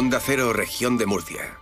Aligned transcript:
Onda 0.00 0.18
Cero, 0.18 0.54
región 0.54 0.96
de 0.96 1.04
Murcia. 1.04 1.58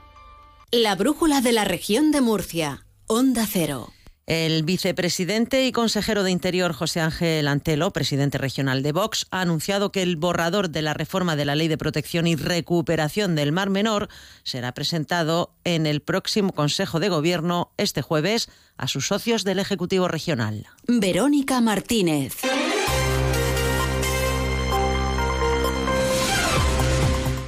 La 0.70 0.94
brújula 0.94 1.40
de 1.40 1.50
la 1.50 1.64
región 1.64 2.12
de 2.12 2.20
Murcia. 2.20 2.86
Onda 3.08 3.44
Cero. 3.50 3.92
El 4.26 4.62
vicepresidente 4.62 5.66
y 5.66 5.72
consejero 5.72 6.22
de 6.22 6.30
Interior 6.30 6.72
José 6.72 7.00
Ángel 7.00 7.48
Antelo, 7.48 7.92
presidente 7.92 8.38
regional 8.38 8.84
de 8.84 8.92
Vox, 8.92 9.26
ha 9.32 9.40
anunciado 9.40 9.90
que 9.90 10.02
el 10.02 10.14
borrador 10.14 10.70
de 10.70 10.82
la 10.82 10.94
reforma 10.94 11.34
de 11.34 11.46
la 11.46 11.56
Ley 11.56 11.66
de 11.66 11.78
Protección 11.78 12.28
y 12.28 12.36
Recuperación 12.36 13.34
del 13.34 13.50
Mar 13.50 13.70
Menor 13.70 14.08
será 14.44 14.72
presentado 14.72 15.56
en 15.64 15.84
el 15.86 16.00
próximo 16.00 16.52
Consejo 16.52 17.00
de 17.00 17.08
Gobierno 17.08 17.72
este 17.76 18.02
jueves 18.02 18.48
a 18.76 18.86
sus 18.86 19.08
socios 19.08 19.42
del 19.42 19.58
Ejecutivo 19.58 20.06
Regional. 20.06 20.64
Verónica 20.86 21.60
Martínez. 21.60 22.36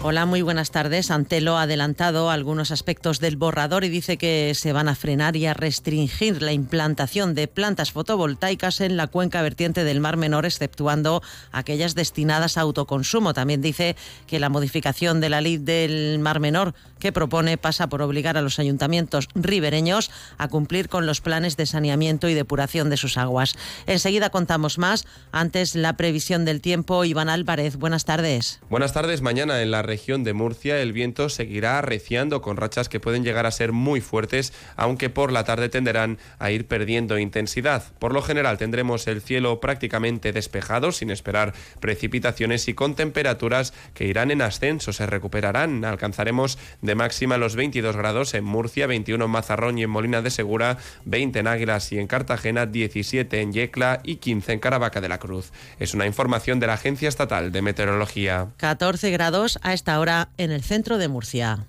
Hola, 0.03 0.25
muy 0.25 0.41
buenas 0.41 0.71
tardes. 0.71 1.11
Antelo 1.11 1.59
ha 1.59 1.63
adelantado 1.63 2.31
algunos 2.31 2.71
aspectos 2.71 3.21
del 3.21 3.37
borrador 3.37 3.85
y 3.85 3.91
dice 3.91 4.17
que 4.17 4.55
se 4.55 4.73
van 4.73 4.89
a 4.89 4.95
frenar 4.95 5.37
y 5.37 5.45
a 5.45 5.53
restringir 5.53 6.41
la 6.41 6.55
implantación 6.55 7.35
de 7.35 7.49
plantas 7.49 7.93
fotovoltaicas 7.93 8.81
en 8.81 8.97
la 8.97 9.09
cuenca 9.09 9.43
vertiente 9.43 9.85
del 9.85 10.01
Mar 10.01 10.17
Menor, 10.17 10.47
exceptuando 10.47 11.23
aquellas 11.53 11.95
destinadas 11.95 12.57
a 12.57 12.63
autoconsumo. 12.63 13.35
También 13.35 13.61
dice 13.61 13.95
que 14.27 14.41
la 14.41 14.49
modificación 14.49 15.21
de 15.21 15.29
la 15.29 15.43
ley 15.43 15.59
del 15.59 16.19
Mar 16.19 16.41
Menor 16.41 16.73
que 16.99 17.13
propone 17.13 17.59
pasa 17.59 17.89
por 17.89 18.01
obligar 18.01 18.39
a 18.39 18.43
los 18.43 18.59
ayuntamientos 18.59 19.29
ribereños 19.35 20.11
a 20.39 20.49
cumplir 20.49 20.89
con 20.89 21.05
los 21.07 21.21
planes 21.21 21.57
de 21.57 21.67
saneamiento 21.67 22.29
y 22.29 22.35
depuración 22.35 22.89
de 22.89 22.97
sus 22.97 23.19
aguas. 23.19 23.57
Enseguida 23.87 24.31
contamos 24.31 24.79
más. 24.79 25.05
Antes, 25.31 25.75
la 25.75 25.97
previsión 25.97 26.47
del 26.47 26.63
tiempo. 26.63 27.05
Iván 27.05 27.29
Álvarez, 27.29 27.77
buenas 27.77 28.07
tardes. 28.07 28.61
Buenas 28.71 28.93
tardes. 28.93 29.21
Mañana 29.21 29.61
en 29.61 29.71
la 29.71 29.83
región 29.91 30.23
de 30.23 30.35
Murcia 30.35 30.81
el 30.81 30.93
viento 30.93 31.29
seguirá 31.29 31.77
arreciando 31.77 32.43
con 32.43 32.57
rachas 32.57 32.89
que 32.89 33.01
pueden 33.01 33.25
llegar 33.25 33.45
a 33.45 33.51
ser 33.51 33.73
muy 33.73 34.01
fuertes, 34.01 34.53
aunque 34.77 35.11
por 35.11 35.33
la 35.33 35.43
tarde 35.43 35.69
tenderán 35.69 36.19
a 36.39 36.53
ir 36.53 36.69
perdiendo 36.69 37.19
intensidad. 37.19 37.83
Por 37.99 38.13
lo 38.13 38.23
general 38.23 38.57
tendremos 38.57 39.09
el 39.09 39.21
cielo 39.21 39.59
prácticamente 39.59 40.33
despejado, 40.33 40.93
sin 40.93 41.11
esperar 41.11 41.55
precipitaciones 41.81 42.69
y 42.69 42.75
con 42.75 42.95
temperaturas 42.95 43.75
que 43.93 44.07
irán 44.07 44.31
en 44.31 44.43
ascenso, 44.43 44.93
se 44.93 45.07
recuperarán. 45.07 45.85
Alcanzaremos 45.85 46.57
de 46.83 46.95
máxima 46.95 47.37
los 47.37 47.57
22 47.57 47.97
grados 47.97 48.35
en 48.35 48.45
Murcia, 48.45 48.87
21 48.87 49.25
en 49.25 49.31
Mazarrón 49.33 49.77
y 49.77 49.83
en 49.83 49.91
Molina 49.91 50.23
de 50.23 50.31
Segura, 50.31 50.79
20 51.05 51.41
en 51.41 51.49
Águilas 51.49 51.91
y 51.91 51.99
en 51.99 52.07
Cartagena, 52.07 52.67
17 52.67 53.41
en 53.41 53.53
Yecla 53.53 54.03
y 54.05 54.17
15 54.17 54.53
en 54.53 54.61
Caravaca 54.61 55.01
de 55.01 55.09
la 55.09 55.19
Cruz. 55.19 55.51
Es 55.81 55.95
una 55.95 56.07
información 56.07 56.61
de 56.61 56.69
la 56.69 56.75
Agencia 56.75 57.09
Estatal 57.09 57.51
de 57.51 57.61
Meteorología. 57.61 58.51
14 58.57 59.11
grados 59.11 59.59
a 59.63 59.80
esta 59.81 59.99
hora 59.99 60.29
en 60.37 60.51
el 60.51 60.63
centro 60.63 60.99
de 60.99 61.09
Murcia. 61.09 61.65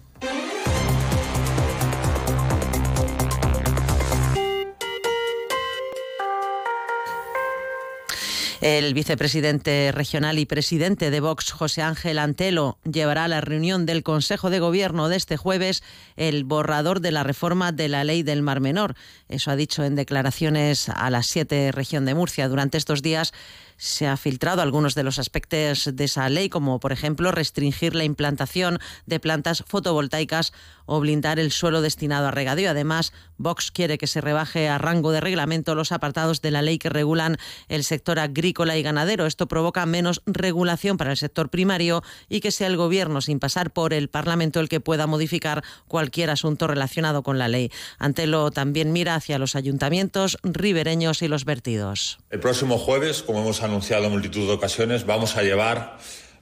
El 8.59 8.93
vicepresidente 8.93 9.93
regional 9.93 10.39
y 10.39 10.45
presidente 10.45 11.09
de 11.09 11.19
Vox, 11.21 11.51
José 11.51 11.81
Ángel 11.83 12.19
Antelo, 12.19 12.77
llevará 12.83 13.23
a 13.23 13.27
la 13.29 13.39
reunión 13.39 13.85
del 13.85 14.03
Consejo 14.03 14.49
de 14.49 14.59
Gobierno 14.59 15.07
de 15.07 15.15
este 15.15 15.37
jueves 15.37 15.81
el 16.17 16.43
borrador 16.43 16.99
de 16.99 17.11
la 17.11 17.23
reforma 17.23 17.71
de 17.71 17.87
la 17.87 18.03
ley 18.03 18.23
del 18.23 18.41
Mar 18.41 18.59
Menor. 18.59 18.95
Eso 19.29 19.51
ha 19.51 19.55
dicho 19.55 19.85
en 19.85 19.95
declaraciones 19.95 20.89
a 20.89 21.09
las 21.09 21.27
7 21.27 21.71
región 21.71 22.05
de 22.05 22.13
Murcia. 22.13 22.49
Durante 22.49 22.77
estos 22.77 23.01
días 23.01 23.33
se 23.81 24.05
ha 24.07 24.15
filtrado 24.15 24.61
algunos 24.61 24.93
de 24.93 25.01
los 25.01 25.17
aspectos 25.17 25.89
de 25.91 26.03
esa 26.03 26.29
ley, 26.29 26.49
como 26.49 26.79
por 26.79 26.91
ejemplo 26.91 27.31
restringir 27.31 27.95
la 27.95 28.03
implantación 28.03 28.78
de 29.07 29.19
plantas 29.19 29.63
fotovoltaicas 29.66 30.53
o 30.85 31.00
blindar 31.00 31.39
el 31.39 31.51
suelo 31.51 31.81
destinado 31.81 32.28
a 32.28 32.31
regadío. 32.31 32.69
Además, 32.69 33.11
Vox 33.38 33.72
quiere 33.72 33.97
que 33.97 34.06
se 34.06 34.22
rebaje 34.22 34.69
a 34.69 34.78
rango 34.78 35.11
de 35.11 35.19
reglamento 35.19 35.73
los 35.73 35.91
apartados 35.91 36.44
de 36.44 36.51
la 36.51 36.61
ley 36.61 36.78
que 36.78 36.89
regulan 36.89 37.38
el 37.69 37.83
sector 37.83 38.19
agrícola 38.19 38.78
y 38.78 38.83
ganadero. 38.83 39.25
Esto 39.25 39.47
provoca 39.47 39.83
menos 39.88 40.22
regulación 40.27 40.97
para 40.97 41.11
el 41.11 41.17
sector 41.17 41.50
primario 41.50 42.03
y 42.29 42.41
que 42.41 42.51
sea 42.51 42.67
el 42.67 42.77
Gobierno, 42.77 43.19
sin 43.22 43.39
pasar 43.39 43.72
por 43.72 43.94
el 43.94 44.09
Parlamento, 44.09 44.59
el 44.59 44.69
que 44.69 44.79
pueda 44.79 45.07
modificar 45.07 45.63
cualquier 45.88 46.29
asunto 46.29 46.67
relacionado 46.67 47.23
con 47.23 47.39
la 47.39 47.47
ley. 47.47 47.72
Antelo 47.97 48.51
también 48.51 48.94
mira 48.94 49.16
hacia 49.16 49.39
los 49.39 49.56
ayuntamientos 49.56 50.38
ribereños 50.44 51.23
y 51.23 51.27
los 51.27 51.45
vertidos. 51.45 52.19
El 52.29 52.39
próximo 52.39 52.77
jueves, 52.77 53.23
como 53.23 53.39
hemos 53.39 53.63
anunciado 53.63 53.70
en 53.71 54.11
multitud 54.11 54.47
de 54.47 54.53
ocasiones, 54.53 55.05
vamos 55.05 55.37
a 55.37 55.43
llevar 55.43 55.97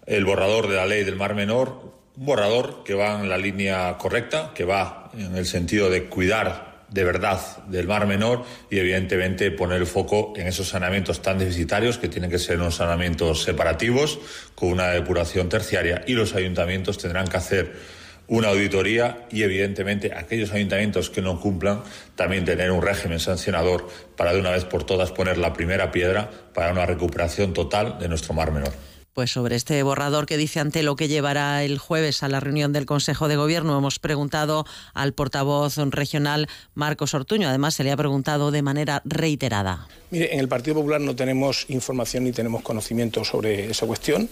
el 0.06 0.26
borrador 0.26 0.68
de 0.68 0.76
la 0.76 0.86
ley 0.86 1.04
del 1.04 1.16
Mar 1.16 1.36
Menor, 1.36 1.94
un 2.18 2.26
borrador 2.26 2.84
que 2.84 2.96
va 2.96 3.20
en 3.20 3.30
la 3.30 3.38
línea 3.38 3.98
correcta, 3.98 4.52
que 4.56 4.66
va 4.66 5.12
en 5.14 5.36
el 5.38 5.46
sentido 5.46 5.90
de 5.90 6.06
cuidar 6.06 6.86
de 6.90 7.04
verdad 7.04 7.40
del 7.68 7.88
Mar 7.88 8.08
Menor 8.08 8.44
y 8.72 8.80
evidentemente 8.80 9.52
poner 9.52 9.78
el 9.78 9.86
foco 9.86 10.34
en 10.38 10.48
esos 10.48 10.70
saneamientos 10.70 11.22
tan 11.22 11.38
deficitarios 11.38 12.00
que 12.00 12.10
tienen 12.10 12.32
que 12.32 12.40
ser 12.40 12.58
unos 12.58 12.76
saneamientos 12.76 13.44
separativos 13.44 14.20
con 14.56 14.70
una 14.70 14.88
depuración 14.88 15.50
terciaria 15.50 16.04
y 16.08 16.14
los 16.14 16.34
ayuntamientos 16.34 16.98
tendrán 16.98 17.28
que 17.28 17.38
hacer 17.38 17.99
una 18.30 18.50
auditoría 18.50 19.26
y 19.32 19.44
evidentemente 19.44 20.14
aquellos 20.14 20.52
ayuntamientos 20.52 21.10
que 21.10 21.22
no 21.22 21.40
cumplan 21.40 21.82
también 22.16 22.46
tener 22.46 22.72
un 22.72 22.82
régimen 22.82 23.20
sancionador 23.20 23.88
para 24.16 24.34
de 24.34 24.40
una 24.40 24.52
vez 24.52 24.66
por 24.66 24.84
todas 24.84 25.12
poner 25.12 25.38
la 25.38 25.54
primera 25.54 25.92
piedra 25.92 26.30
para 26.54 26.72
una 26.72 26.86
recuperación 26.86 27.54
total 27.54 27.98
de 28.00 28.08
nuestro 28.08 28.34
mar 28.34 28.52
menor. 28.52 28.72
Pues 29.14 29.32
sobre 29.32 29.56
este 29.56 29.82
borrador 29.84 30.26
que 30.26 30.38
dice 30.38 30.60
ante 30.60 30.84
lo 30.84 30.96
que 30.96 31.08
llevará 31.08 31.64
el 31.64 31.78
jueves 31.78 32.22
a 32.22 32.28
la 32.28 32.40
reunión 32.40 32.72
del 32.74 32.86
Consejo 32.86 33.28
de 33.28 33.36
Gobierno 33.36 33.78
hemos 33.78 34.00
preguntado 34.00 34.66
al 34.94 35.14
portavoz 35.14 35.78
regional 35.78 36.48
Marcos 36.76 37.14
Ortuño. 37.14 37.50
Además, 37.50 37.74
se 37.74 37.84
le 37.84 37.92
ha 37.92 37.98
preguntado 37.98 38.52
de 38.52 38.62
manera 38.62 39.02
reiterada. 39.06 39.88
Mire, 40.12 40.34
en 40.34 40.40
el 40.40 40.48
Partido 40.48 40.76
Popular 40.76 41.02
no 41.02 41.16
tenemos 41.16 41.66
información 41.70 42.24
ni 42.24 42.32
tenemos 42.32 42.62
conocimiento 42.62 43.24
sobre 43.24 43.70
esa 43.70 43.86
cuestión 43.86 44.30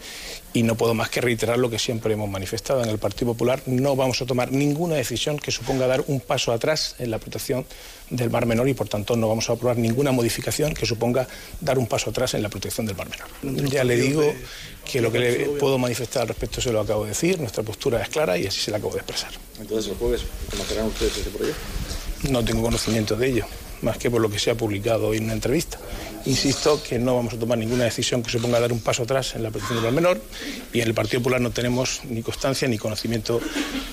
y 0.53 0.63
no 0.63 0.75
puedo 0.75 0.93
más 0.93 1.09
que 1.09 1.21
reiterar 1.21 1.59
lo 1.59 1.69
que 1.69 1.79
siempre 1.79 2.13
hemos 2.13 2.29
manifestado. 2.29 2.83
En 2.83 2.89
el 2.89 2.97
Partido 2.97 3.33
Popular 3.33 3.61
no 3.65 3.95
vamos 3.95 4.21
a 4.21 4.25
tomar 4.25 4.51
ninguna 4.51 4.95
decisión 4.95 5.37
que 5.37 5.51
suponga 5.51 5.87
dar 5.87 6.03
un 6.07 6.19
paso 6.19 6.51
atrás 6.51 6.95
en 6.99 7.11
la 7.11 7.19
protección 7.19 7.65
del 8.09 8.29
Mar 8.29 8.45
Menor 8.45 8.67
y 8.69 8.73
por 8.73 8.87
tanto 8.87 9.15
no 9.15 9.27
vamos 9.27 9.49
a 9.49 9.53
aprobar 9.53 9.77
ninguna 9.77 10.11
modificación 10.11 10.73
que 10.73 10.85
suponga 10.85 11.27
dar 11.59 11.77
un 11.77 11.87
paso 11.87 12.09
atrás 12.09 12.33
en 12.33 12.43
la 12.43 12.49
protección 12.49 12.85
del 12.85 12.95
Mar 12.95 13.07
Menor. 13.09 13.69
Ya 13.69 13.83
le 13.83 13.95
digo 13.97 14.23
que 14.85 15.01
lo 15.01 15.11
que 15.11 15.19
le 15.19 15.45
puedo 15.59 15.77
manifestar 15.77 16.21
al 16.23 16.27
respecto 16.29 16.61
se 16.61 16.71
lo 16.71 16.79
acabo 16.79 17.03
de 17.03 17.09
decir, 17.09 17.39
nuestra 17.39 17.63
postura 17.63 18.01
es 18.01 18.09
clara 18.09 18.37
y 18.37 18.47
así 18.47 18.61
se 18.61 18.71
la 18.71 18.77
acabo 18.77 18.93
de 18.93 18.99
expresar. 18.99 19.31
Entonces 19.59 19.91
el 19.91 19.97
jueves 19.97 20.21
conocerán 20.49 20.87
ustedes 20.87 21.17
ese 21.17 21.29
proyecto. 21.29 21.59
No 22.29 22.43
tengo 22.43 22.63
conocimiento 22.63 23.15
de 23.15 23.27
ello, 23.27 23.45
más 23.81 23.97
que 23.97 24.09
por 24.09 24.21
lo 24.21 24.29
que 24.29 24.39
se 24.39 24.51
ha 24.51 24.55
publicado 24.55 25.07
hoy 25.07 25.17
en 25.17 25.25
una 25.25 25.33
entrevista. 25.33 25.77
Insisto 26.25 26.81
que 26.83 26.99
no 26.99 27.15
vamos 27.15 27.33
a 27.33 27.39
tomar 27.39 27.57
ninguna 27.57 27.85
decisión 27.85 28.21
que 28.21 28.29
suponga 28.29 28.59
dar 28.59 28.73
un 28.73 28.81
paso 28.81 29.03
atrás 29.03 29.35
en 29.35 29.43
la 29.43 29.49
protección 29.49 29.81
del 29.81 29.93
menor 29.93 30.21
y 30.73 30.81
en 30.81 30.87
el 30.89 30.93
Partido 30.93 31.21
Popular 31.21 31.39
no 31.39 31.51
tenemos 31.51 32.01
ni 32.03 32.21
constancia 32.21 32.67
ni 32.67 32.77
conocimiento 32.77 33.39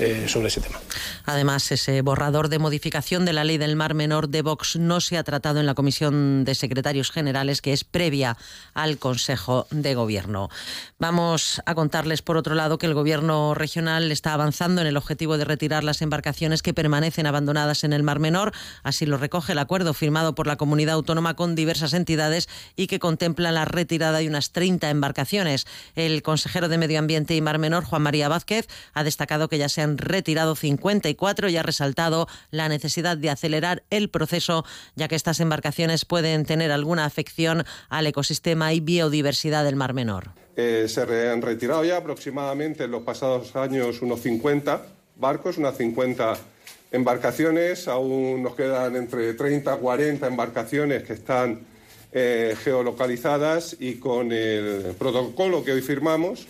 eh, 0.00 0.27
sobre 0.28 0.49
ese 0.49 0.61
tema. 0.61 0.81
Además, 1.27 1.71
ese 1.71 2.03
borrador 2.03 2.49
de 2.49 2.59
modificación 2.59 3.25
de 3.25 3.33
la 3.33 3.45
ley 3.45 3.56
del 3.56 3.77
mar 3.77 3.95
menor 3.95 4.28
de 4.28 4.43
Vox 4.43 4.77
no 4.77 5.00
se 5.00 5.17
ha 5.17 5.22
tratado 5.22 5.61
en 5.61 5.67
la 5.67 5.75
Comisión 5.75 6.45
de 6.45 6.56
Secretarios 6.56 7.12
Generales, 7.12 7.62
que 7.62 7.72
es 7.72 7.84
previa 7.84 8.37
al 8.75 8.99
Consejo 8.99 9.69
de 9.71 9.95
Gobierno. 9.95 10.51
Vamos 10.99 11.62
a 11.66 11.75
contarles, 11.77 12.22
por 12.22 12.37
otro 12.37 12.56
lado, 12.56 12.78
que 12.78 12.87
el 12.87 12.95
Gobierno 12.95 13.55
regional 13.55 14.11
está 14.11 14.34
avanzando 14.34 14.81
en 14.81 14.89
el 14.89 14.97
objetivo 14.97 15.39
de 15.39 15.45
retirar 15.45 15.84
las 15.84 16.03
embarcaciones 16.03 16.62
que 16.62 16.75
permanecen 16.75 17.27
abandonadas 17.27 17.84
en 17.84 17.93
el 17.93 18.03
mar 18.03 18.19
menor. 18.19 18.53
Así 18.83 19.06
lo 19.06 19.19
recoge 19.19 19.53
el 19.53 19.59
acuerdo 19.75 19.93
firmado 19.93 20.37
por 20.37 20.47
la 20.47 20.55
comunidad 20.55 20.95
autónoma 20.95 21.34
con 21.34 21.57
diversas 21.57 21.95
entidades 21.95 22.48
y 22.77 22.87
que 22.87 23.01
contempla 23.01 23.51
la 23.51 23.65
retirada 23.65 24.19
de 24.19 24.28
unas 24.28 24.53
30 24.53 24.89
embarcaciones. 24.89 25.66
El 25.97 26.22
consejero 26.22 26.69
de 26.69 26.78
Medio 26.78 27.01
Ambiente 27.01 27.34
y 27.34 27.41
Mar 27.41 27.59
Menor, 27.59 27.83
Juan 27.83 28.03
María 28.03 28.28
Vázquez, 28.28 28.69
ha 28.93 29.03
destacado 29.03 29.48
que 29.48 29.59
ya 29.59 29.69
se 29.69 29.83
han 29.83 29.98
retirado 29.98 30.54
54 30.54 31.48
y 31.48 31.57
ha 31.57 31.65
resaltado 31.65 32.28
la 32.53 32.69
necesidad 32.69 33.16
de 33.16 33.31
acelerar 33.31 33.83
el 33.91 34.10
proceso, 34.10 34.65
ya 34.95 35.09
que 35.09 35.16
estas 35.16 35.41
embarcaciones 35.41 36.04
pueden 36.04 36.45
tener 36.45 36.71
alguna 36.71 37.04
afección 37.04 37.65
al 37.89 38.07
ecosistema 38.07 38.72
y 38.75 38.78
biodiversidad 38.78 39.65
del 39.65 39.75
Mar 39.75 39.93
Menor. 39.93 40.34
Eh, 40.54 40.87
se 40.87 41.03
han 41.28 41.43
retirado 41.43 41.84
ya 41.84 41.97
aproximadamente 41.97 42.84
en 42.84 42.93
los 42.93 43.03
pasados 43.03 43.57
años 43.57 44.03
unos 44.03 44.21
50 44.21 44.83
barcos, 45.16 45.59
unas 45.59 45.77
50 45.77 46.53
embarcaciones. 46.95 47.89
Aún 47.89 48.43
nos 48.43 48.55
quedan 48.55 48.97
entre 48.97 49.35
30 49.35 49.75
y 49.75 49.79
40 49.79 50.27
embarcaciones 50.27 51.03
que 51.03 51.15
están 51.15 51.61
eh, 52.13 52.57
geolocalizadas 52.63 53.77
y 53.81 53.97
con 53.97 54.31
el 54.33 54.95
protocolo 54.99 55.65
que 55.65 55.73
hoy 55.73 55.83
firmamos, 55.83 56.47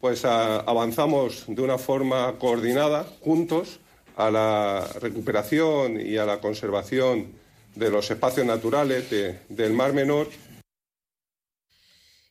pues 0.00 0.24
avanzamos 0.24 1.44
de 1.48 1.60
una 1.60 1.76
forma 1.76 2.36
coordinada, 2.38 3.04
juntos, 3.20 3.80
a 4.16 4.30
la 4.30 4.88
recuperación 5.00 6.00
y 6.00 6.16
a 6.16 6.24
la 6.24 6.40
conservación 6.40 7.32
de 7.74 7.90
los 7.90 8.10
espacios 8.10 8.46
naturales 8.46 9.06
del 9.48 9.72
Mar 9.72 9.92
Menor 9.92 10.28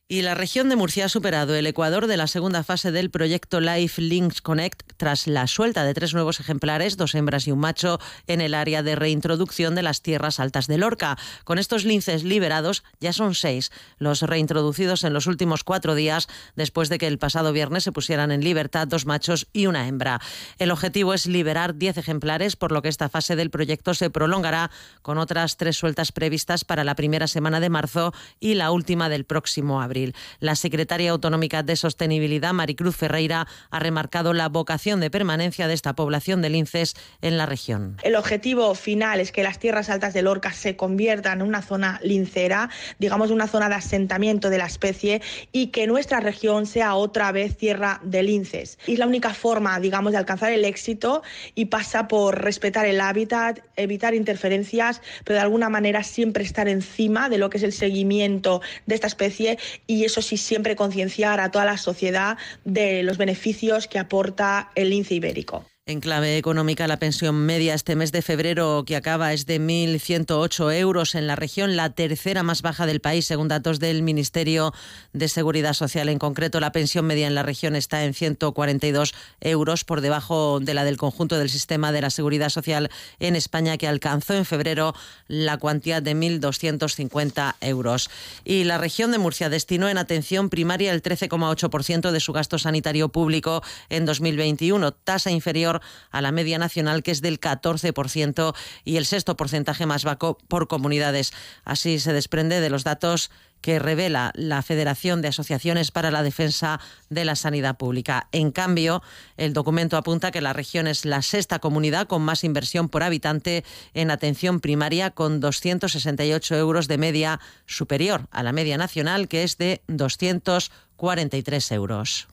y 0.09 0.21
la 0.21 0.35
región 0.35 0.69
de 0.69 0.77
Murcia 0.77 1.05
ha 1.05 1.09
superado 1.09 1.53
el 1.55 1.67
Ecuador 1.67 2.07
de 2.07 2.15
la 2.15 2.27
segunda 2.27 2.63
fase 2.63 2.93
del 2.93 3.09
proyecto 3.09 3.59
Life 3.59 4.01
Links 4.01 4.41
Connect 4.41 4.86
tras 4.97 5.27
la 5.27 5.47
suelta 5.47 5.83
de 5.83 5.93
tres 5.93 6.13
nuevos 6.13 6.39
ejemplares, 6.39 6.97
dos 6.97 7.15
hembras 7.15 7.47
y 7.47 7.51
un 7.51 7.59
macho, 7.59 7.99
en 8.27 8.41
el 8.41 8.53
área 8.53 8.83
de 8.83 8.95
reintroducción 8.95 9.75
de 9.75 9.83
las 9.83 10.01
tierras 10.01 10.39
altas 10.39 10.67
de 10.67 10.77
Lorca. 10.77 11.17
Con 11.43 11.59
estos 11.59 11.85
linces 11.85 12.23
liberados 12.23 12.83
ya 12.99 13.13
son 13.13 13.35
seis 13.35 13.71
los 13.97 14.21
reintroducidos 14.21 15.03
en 15.03 15.13
los 15.13 15.27
últimos 15.27 15.63
cuatro 15.63 15.95
días 15.95 16.27
después 16.55 16.89
de 16.89 16.97
que 16.97 17.07
el 17.07 17.19
pasado 17.19 17.53
viernes 17.53 17.83
se 17.83 17.91
pusieran 17.91 18.31
en 18.31 18.43
libertad 18.43 18.87
dos 18.87 19.05
machos 19.05 19.47
y 19.53 19.67
una 19.67 19.87
hembra. 19.87 20.19
El 20.57 20.71
objetivo 20.71 21.13
es 21.13 21.27
liberar 21.27 21.75
diez 21.75 21.97
ejemplares, 21.97 22.55
por 22.55 22.71
lo 22.71 22.81
que 22.81 22.89
esta 22.89 23.09
fase 23.09 23.35
del 23.35 23.49
proyecto 23.49 23.93
se 23.93 24.09
prolongará 24.09 24.71
con 25.01 25.17
otras 25.17 25.57
tres 25.57 25.77
sueltas 25.77 26.11
previstas 26.11 26.65
para 26.65 26.83
la 26.83 26.95
primera 26.95 27.27
semana 27.27 27.59
de 27.59 27.69
marzo 27.69 28.13
y 28.39 28.55
la 28.55 28.71
última 28.71 29.09
del 29.09 29.25
próximo 29.25 29.81
abril. 29.81 30.15
La 30.39 30.55
secretaria 30.55 31.11
autonómica 31.11 31.63
de 31.63 31.75
Sostenibilidad, 31.75 32.53
Maricruz 32.53 32.95
Ferreira, 32.95 33.47
ha 33.69 33.79
remarcado 33.79 34.33
la 34.33 34.49
vocación 34.49 34.86
de 34.95 35.11
permanencia 35.11 35.67
de 35.67 35.73
esta 35.73 35.93
población 35.95 36.41
de 36.41 36.49
linces 36.49 36.95
en 37.21 37.37
la 37.37 37.45
región. 37.45 37.97
El 38.03 38.15
objetivo 38.15 38.73
final 38.73 39.19
es 39.19 39.33
que 39.33 39.43
las 39.43 39.59
tierras 39.59 39.89
altas 39.89 40.13
de 40.13 40.21
Lorca 40.21 40.53
se 40.53 40.77
conviertan 40.77 41.41
en 41.41 41.47
una 41.47 41.61
zona 41.61 41.99
lincera, 42.01 42.69
digamos 42.97 43.29
una 43.29 43.47
zona 43.47 43.67
de 43.67 43.75
asentamiento 43.75 44.49
de 44.49 44.57
la 44.57 44.65
especie 44.65 45.21
y 45.51 45.67
que 45.67 45.87
nuestra 45.87 46.21
región 46.21 46.65
sea 46.65 46.95
otra 46.95 47.33
vez 47.33 47.57
tierra 47.57 47.99
de 48.01 48.23
linces. 48.23 48.79
Es 48.87 48.97
la 48.97 49.07
única 49.07 49.33
forma, 49.33 49.77
digamos, 49.81 50.13
de 50.13 50.19
alcanzar 50.19 50.53
el 50.53 50.63
éxito 50.63 51.21
y 51.53 51.65
pasa 51.65 52.07
por 52.07 52.41
respetar 52.41 52.85
el 52.85 53.01
hábitat, 53.01 53.59
evitar 53.75 54.15
interferencias, 54.15 55.01
pero 55.25 55.35
de 55.35 55.41
alguna 55.41 55.67
manera 55.67 56.03
siempre 56.03 56.45
estar 56.45 56.69
encima 56.69 57.27
de 57.27 57.37
lo 57.37 57.49
que 57.49 57.57
es 57.57 57.63
el 57.63 57.73
seguimiento 57.73 58.61
de 58.85 58.95
esta 58.95 59.07
especie 59.07 59.57
y 59.85 60.05
eso 60.05 60.21
sí 60.21 60.37
siempre 60.37 60.77
concienciar 60.77 61.41
a 61.41 61.51
toda 61.51 61.65
la 61.65 61.77
sociedad 61.77 62.37
de 62.63 63.03
los 63.03 63.17
beneficios 63.17 63.87
que 63.87 63.99
aporta 63.99 64.71
el 64.77 64.91
lince 64.91 65.15
ibérico. 65.15 65.65
En 65.89 66.01
clave 66.01 66.37
económica, 66.37 66.85
la 66.85 66.99
pensión 66.99 67.45
media 67.45 67.73
este 67.73 67.95
mes 67.95 68.11
de 68.11 68.21
febrero 68.21 68.83
que 68.85 68.97
acaba 68.97 69.31
es 69.31 69.45
de 69.45 69.57
1.108 69.61 70.75
euros 70.75 71.15
en 71.15 71.27
la 71.27 71.37
región, 71.37 71.77
la 71.77 71.91
tercera 71.91 72.43
más 72.43 72.61
baja 72.61 72.85
del 72.85 72.99
país, 72.99 73.25
según 73.25 73.47
datos 73.47 73.79
del 73.79 74.03
Ministerio 74.03 74.73
de 75.13 75.29
Seguridad 75.29 75.71
Social. 75.71 76.09
En 76.09 76.19
concreto, 76.19 76.59
la 76.59 76.73
pensión 76.73 77.05
media 77.05 77.25
en 77.25 77.35
la 77.35 77.43
región 77.43 77.73
está 77.73 78.03
en 78.03 78.13
142 78.13 79.13
euros, 79.39 79.85
por 79.85 80.01
debajo 80.01 80.59
de 80.59 80.73
la 80.73 80.83
del 80.83 80.97
conjunto 80.97 81.37
del 81.37 81.49
sistema 81.49 81.93
de 81.93 82.01
la 82.01 82.09
Seguridad 82.09 82.49
Social 82.49 82.89
en 83.19 83.37
España, 83.37 83.77
que 83.77 83.87
alcanzó 83.87 84.33
en 84.33 84.43
febrero 84.43 84.93
la 85.29 85.55
cuantía 85.55 86.01
de 86.01 86.17
1.250 86.17 87.55
euros. 87.61 88.09
Y 88.43 88.65
la 88.65 88.77
región 88.77 89.13
de 89.13 89.19
Murcia 89.19 89.47
destinó 89.47 89.87
en 89.87 89.99
atención 89.99 90.49
primaria 90.49 90.91
el 90.91 91.01
13,8% 91.01 92.11
de 92.11 92.19
su 92.19 92.33
gasto 92.33 92.59
sanitario 92.59 93.07
público 93.07 93.63
en 93.87 94.05
2021, 94.05 94.91
tasa 94.91 95.31
inferior 95.31 95.76
a 96.11 96.21
la 96.21 96.31
media 96.31 96.57
nacional, 96.57 97.03
que 97.03 97.11
es 97.11 97.21
del 97.21 97.39
14%, 97.39 98.55
y 98.83 98.97
el 98.97 99.05
sexto 99.05 99.37
porcentaje 99.37 99.85
más 99.85 100.03
bajo 100.03 100.37
por 100.47 100.67
comunidades. 100.67 101.33
Así 101.63 101.99
se 101.99 102.13
desprende 102.13 102.61
de 102.61 102.69
los 102.69 102.83
datos 102.83 103.31
que 103.61 103.79
revela 103.79 104.31
la 104.35 104.61
Federación 104.61 105.21
de 105.21 105.29
Asociaciones 105.29 105.91
para 105.91 106.11
la 106.11 106.23
Defensa 106.23 106.79
de 107.09 107.25
la 107.25 107.35
Sanidad 107.35 107.77
Pública. 107.77 108.27
En 108.31 108.51
cambio, 108.51 109.01
el 109.35 109.53
documento 109.53 109.97
apunta 109.97 110.31
que 110.31 110.41
la 110.41 110.53
región 110.53 110.87
es 110.87 111.05
la 111.05 111.21
sexta 111.21 111.59
comunidad 111.59 112.07
con 112.07 112.21
más 112.21 112.43
inversión 112.43 112.89
por 112.89 113.03
habitante 113.03 113.63
en 113.93 114.11
atención 114.11 114.59
primaria, 114.59 115.11
con 115.11 115.39
268 115.39 116.55
euros 116.55 116.87
de 116.87 116.97
media 116.97 117.39
superior 117.65 118.27
a 118.31 118.43
la 118.43 118.53
media 118.53 118.77
nacional, 118.77 119.27
que 119.27 119.43
es 119.43 119.57
de 119.57 119.81
243 119.87 121.71
euros. 121.71 122.27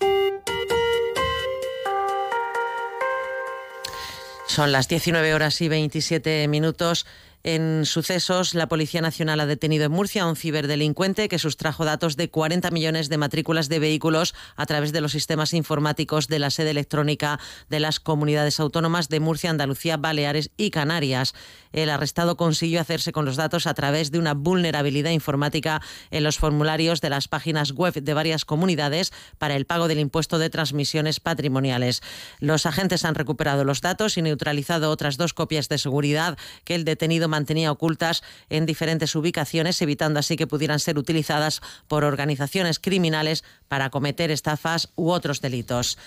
Son 4.55 4.71
las 4.71 4.87
19 4.87 5.35
horas 5.35 5.61
y 5.63 5.69
27 5.69 6.47
minutos. 6.47 7.07
En 7.47 7.85
sucesos, 7.85 8.55
la 8.55 8.69
Policía 8.69 9.03
Nacional 9.03 9.39
ha 9.39 9.45
detenido 9.45 9.85
en 9.85 9.93
Murcia 9.93 10.23
a 10.23 10.27
un 10.27 10.35
ciberdelincuente 10.35 11.29
que 11.29 11.39
sustrajo 11.39 11.85
datos 11.85 12.17
de 12.17 12.31
40 12.31 12.71
millones 12.71 13.11
de 13.11 13.19
matrículas 13.19 13.69
de 13.69 13.81
vehículos 13.81 14.35
a 14.57 14.65
través 14.65 14.93
de 14.93 15.03
los 15.03 15.13
sistemas 15.13 15.53
informáticos 15.53 16.27
de 16.29 16.39
la 16.39 16.49
sede 16.49 16.71
electrónica 16.71 17.39
de 17.69 17.81
las 17.81 18.01
comunidades 18.01 18.61
autónomas 18.61 19.11
de 19.11 19.21
Murcia, 19.21 19.51
Andalucía, 19.51 19.99
Baleares 19.99 20.53
y 20.57 20.71
Canarias. 20.71 21.35
El 21.75 21.91
arrestado 21.91 22.39
consiguió 22.39 22.81
hacerse 22.81 23.13
con 23.13 23.27
los 23.27 23.37
datos 23.37 23.67
a 23.67 23.75
través 23.75 24.11
de 24.11 24.19
una 24.19 24.33
vulnerabilidad 24.33 25.11
informática 25.11 25.83
en 26.11 26.25
los 26.25 26.39
formularios 26.39 27.03
de 27.03 27.11
las 27.11 27.29
páginas 27.29 27.73
web 27.73 27.93
de 27.93 28.15
varias 28.15 28.47
comunidades 28.47 29.13
para 29.37 29.55
el 29.55 29.67
pago 29.67 29.87
del 29.87 29.99
impuesto 29.99 30.39
de 30.39 30.49
transmisiones 30.49 31.21
patrimoniales. 31.21 32.01
Los 32.41 32.65
agentes 32.65 33.05
han 33.05 33.17
recuperado 33.17 33.65
los 33.65 33.83
datos 33.83 34.17
y 34.17 34.23
neutralizado 34.23 34.91
otras 34.91 35.19
dos 35.19 35.35
copias 35.35 35.69
de 35.69 35.77
seguridad 35.77 36.39
que 36.65 36.75
el 36.75 36.87
detenido 36.87 37.29
mantenía 37.35 37.73
ocultas 37.73 38.23
en 38.49 38.65
diferentes 38.65 39.15
ubicaciones, 39.17 39.83
evitando 39.83 40.21
así 40.21 40.37
que 40.37 40.47
pudieran 40.47 40.79
ser 40.79 40.99
utilizadas 40.99 41.61
por 41.89 42.05
organizaciones 42.05 42.79
criminales 42.79 43.43
para 43.67 43.91
cometer 43.91 44.31
estafas 44.31 44.91
u 44.95 45.11
otros 45.11 45.41
delitos. 45.41 45.99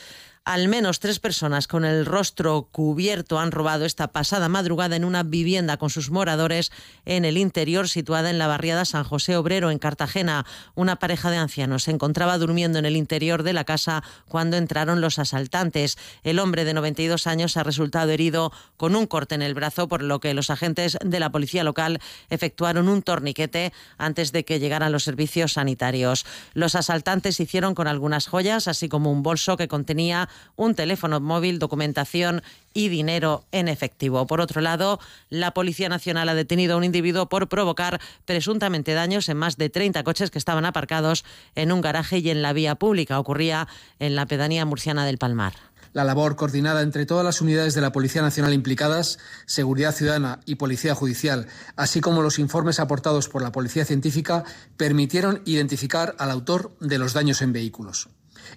Al 0.48 0.70
menos 0.70 1.02
tres 1.02 1.20
personas 1.20 1.68
con 1.68 1.84
el 1.84 2.06
rostro 2.06 2.70
cubierto 2.72 3.38
han 3.38 3.52
robado 3.52 3.84
esta 3.84 4.14
pasada 4.14 4.48
madrugada 4.48 4.96
en 4.96 5.04
una 5.04 5.24
vivienda 5.24 5.76
con 5.76 5.90
sus 5.90 6.10
moradores 6.10 6.72
en 7.04 7.26
el 7.26 7.36
interior 7.38 7.90
situada 7.90 8.30
en 8.30 8.38
la 8.38 8.48
barriada 8.48 8.86
San 8.86 9.04
José 9.04 9.36
Obrero 9.36 9.72
en 9.72 9.78
Cartagena. 9.78 10.46
Una 10.74 10.96
pareja 10.96 11.32
de 11.32 11.36
ancianos 11.36 11.84
se 11.84 11.92
encontraba 11.92 12.38
durmiendo 12.38 12.80
en 12.80 12.86
el 12.86 12.96
interior 12.96 13.44
de 13.44 13.52
la 13.52 13.66
casa 13.66 14.06
cuando 14.30 14.56
entraron 14.56 15.02
los 15.02 15.20
asaltantes. 15.20 15.98
El 16.24 16.40
hombre 16.40 16.64
de 16.64 16.74
92 16.74 17.28
años 17.28 17.58
ha 17.58 17.64
resultado 17.64 18.10
herido 18.12 18.54
con 18.78 18.96
un 18.96 19.06
corte 19.06 19.36
en 19.36 19.42
el 19.42 19.54
brazo, 19.54 19.90
por 19.90 20.02
lo 20.02 20.22
que 20.22 20.34
los 20.34 20.50
agentes 20.50 20.98
de 21.04 21.20
la 21.20 21.30
policía 21.30 21.66
local 21.66 22.00
efectuaron 22.30 22.88
un 22.88 23.02
torniquete 23.02 23.74
antes 23.98 24.32
de 24.32 24.46
que 24.46 24.62
llegaran 24.62 24.94
los 24.94 25.04
servicios 25.04 25.52
sanitarios. 25.52 26.26
Los 26.54 26.76
asaltantes 26.76 27.42
hicieron 27.42 27.76
con 27.76 27.90
algunas 27.90 28.28
joyas, 28.28 28.70
así 28.70 28.88
como 28.88 29.12
un 29.12 29.24
bolso 29.24 29.58
que 29.58 29.68
contenía 29.68 30.30
un 30.56 30.75
teléfono 30.75 31.19
móvil, 31.19 31.60
documentación 31.60 32.42
y 32.74 32.89
dinero 32.89 33.44
en 33.51 33.68
efectivo. 33.68 34.28
Por 34.28 34.42
otro 34.42 34.62
lado, 34.62 35.00
la 35.30 35.51
Policía 35.51 35.89
Nacional 35.89 36.30
ha 36.30 36.36
detenido 36.36 36.75
a 36.75 36.78
un 36.78 36.84
individuo 36.84 37.28
por 37.28 37.50
provocar 37.50 38.00
presuntamente 38.25 38.94
daños 38.94 39.30
en 39.30 39.38
más 39.38 39.57
de 39.57 39.69
30 39.69 40.04
coches 40.04 40.31
que 40.31 40.38
estaban 40.38 40.66
aparcados 40.66 41.26
en 41.56 41.71
un 41.71 41.81
garaje 41.81 42.19
y 42.19 42.30
en 42.30 42.42
la 42.42 42.54
vía 42.54 42.76
pública. 42.76 43.19
Ocurría 43.19 43.68
en 44.00 44.16
la 44.16 44.26
pedanía 44.26 44.66
murciana 44.66 45.06
del 45.06 45.18
Palmar. 45.18 45.54
La 45.94 46.04
labor 46.04 46.35
coordinada 46.35 46.83
entre 46.83 47.07
todas 47.07 47.26
las 47.26 47.42
unidades 47.42 47.73
de 47.73 47.81
la 47.81 47.92
Policía 47.92 48.21
Nacional 48.21 48.54
implicadas, 48.54 49.18
Seguridad 49.47 49.95
Ciudadana 49.95 50.42
y 50.45 50.56
Policía 50.56 50.94
Judicial, 50.94 51.47
así 51.76 52.02
como 52.02 52.21
los 52.21 52.38
informes 52.38 52.80
aportados 52.80 53.30
por 53.30 53.42
la 53.42 53.52
Policía 53.52 53.83
Científica, 53.83 54.44
permitieron 54.78 55.42
identificar 55.45 56.16
al 56.19 56.30
autor 56.30 56.78
de 56.80 57.00
los 57.00 57.14
daños 57.14 57.42
en 57.42 57.52
vehículos. 57.52 58.09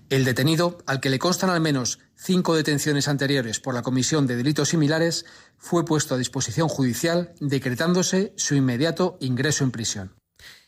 El 0.09 0.25
detenido, 0.25 0.79
al 0.87 1.01
que 1.01 1.11
le 1.11 1.19
constan 1.19 1.51
al 1.51 1.61
menos 1.61 1.99
cinco 2.17 2.55
detenciones 2.55 3.09
anteriores 3.09 3.61
por 3.61 3.75
la 3.75 3.83
comisión 3.83 4.27
de 4.27 4.37
delitos 4.37 4.71
similares, 4.71 5.25
fue 5.59 5.85
puesto 5.85 6.15
a 6.15 6.19
disposición 6.19 6.69
judicial, 6.69 7.33
decretándose 7.41 8.33
su 8.37 8.55
inmediato 8.55 9.17
ingreso 9.21 9.65
en 9.65 9.71
prisión. 9.71 10.15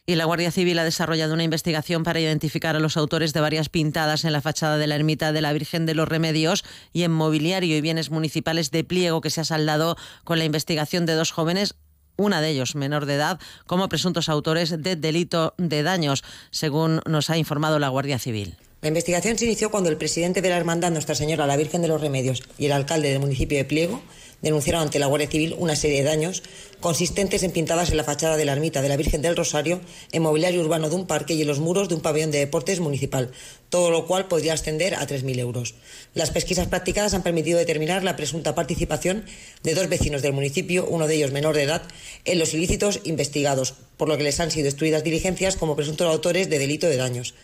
Y 0.04 0.16
la 0.16 0.24
Guardia 0.24 0.50
Civil 0.50 0.78
ha 0.80 0.84
desarrollado 0.84 1.32
una 1.32 1.44
investigación 1.44 2.02
para 2.02 2.18
identificar 2.18 2.74
a 2.74 2.80
los 2.80 2.96
autores 2.96 3.32
de 3.32 3.40
varias 3.40 3.68
pintadas 3.68 4.24
en 4.24 4.32
la 4.32 4.40
fachada 4.40 4.76
de 4.76 4.88
la 4.88 4.96
ermita 4.96 5.32
de 5.32 5.40
la 5.40 5.52
Virgen 5.52 5.86
de 5.86 5.94
los 5.94 6.08
Remedios 6.08 6.64
y 6.92 7.04
en 7.04 7.12
mobiliario 7.12 7.76
y 7.76 7.80
bienes 7.80 8.10
municipales 8.10 8.72
de 8.72 8.82
pliego 8.82 9.20
que 9.20 9.30
se 9.30 9.42
ha 9.42 9.44
saldado 9.44 9.96
con 10.24 10.38
la 10.38 10.44
investigación 10.44 11.06
de 11.06 11.14
dos 11.14 11.30
jóvenes 11.30 11.76
una 12.16 12.40
de 12.40 12.50
ellos 12.50 12.74
menor 12.74 13.06
de 13.06 13.14
edad, 13.14 13.40
como 13.66 13.88
presuntos 13.88 14.28
autores 14.28 14.82
de 14.82 14.96
delito 14.96 15.54
de 15.56 15.82
daños, 15.82 16.24
según 16.50 17.00
nos 17.06 17.30
ha 17.30 17.38
informado 17.38 17.78
la 17.78 17.88
Guardia 17.88 18.18
Civil. 18.18 18.56
La 18.82 18.88
investigación 18.88 19.38
se 19.38 19.44
inició 19.44 19.70
cuando 19.70 19.90
el 19.90 19.96
presidente 19.96 20.42
de 20.42 20.48
la 20.48 20.56
Hermandad 20.56 20.90
Nuestra 20.90 21.14
Señora, 21.14 21.46
la 21.46 21.56
Virgen 21.56 21.82
de 21.82 21.86
los 21.86 22.00
Remedios, 22.00 22.42
y 22.58 22.66
el 22.66 22.72
alcalde 22.72 23.10
del 23.10 23.20
municipio 23.20 23.56
de 23.56 23.64
Pliego 23.64 24.02
denunciaron 24.40 24.82
ante 24.82 24.98
la 24.98 25.06
Guardia 25.06 25.30
Civil 25.30 25.54
una 25.56 25.76
serie 25.76 25.98
de 25.98 26.08
daños 26.08 26.42
consistentes 26.80 27.44
en 27.44 27.52
pintadas 27.52 27.90
en 27.90 27.96
la 27.96 28.02
fachada 28.02 28.36
de 28.36 28.44
la 28.44 28.54
ermita 28.54 28.82
de 28.82 28.88
la 28.88 28.96
Virgen 28.96 29.22
del 29.22 29.36
Rosario, 29.36 29.80
en 30.10 30.22
mobiliario 30.22 30.60
urbano 30.60 30.90
de 30.90 30.96
un 30.96 31.06
parque 31.06 31.34
y 31.34 31.42
en 31.42 31.46
los 31.46 31.60
muros 31.60 31.88
de 31.88 31.94
un 31.94 32.00
pabellón 32.00 32.32
de 32.32 32.40
deportes 32.40 32.80
municipal, 32.80 33.30
todo 33.70 33.92
lo 33.92 34.04
cual 34.08 34.26
podría 34.26 34.54
ascender 34.54 34.96
a 34.96 35.06
3.000 35.06 35.38
euros. 35.38 35.76
Las 36.14 36.32
pesquisas 36.32 36.66
practicadas 36.66 37.14
han 37.14 37.22
permitido 37.22 37.60
determinar 37.60 38.02
la 38.02 38.16
presunta 38.16 38.56
participación 38.56 39.26
de 39.62 39.76
dos 39.76 39.88
vecinos 39.88 40.22
del 40.22 40.32
municipio, 40.32 40.88
uno 40.88 41.06
de 41.06 41.14
ellos 41.14 41.30
menor 41.30 41.54
de 41.54 41.62
edad, 41.62 41.82
en 42.24 42.40
los 42.40 42.52
ilícitos 42.52 42.98
investigados, 43.04 43.74
por 43.96 44.08
lo 44.08 44.18
que 44.18 44.24
les 44.24 44.40
han 44.40 44.50
sido 44.50 44.64
destruidas 44.64 45.04
diligencias 45.04 45.54
como 45.54 45.76
presuntos 45.76 46.08
autores 46.08 46.50
de 46.50 46.58
delito 46.58 46.88
de 46.88 46.96
daños. 46.96 47.34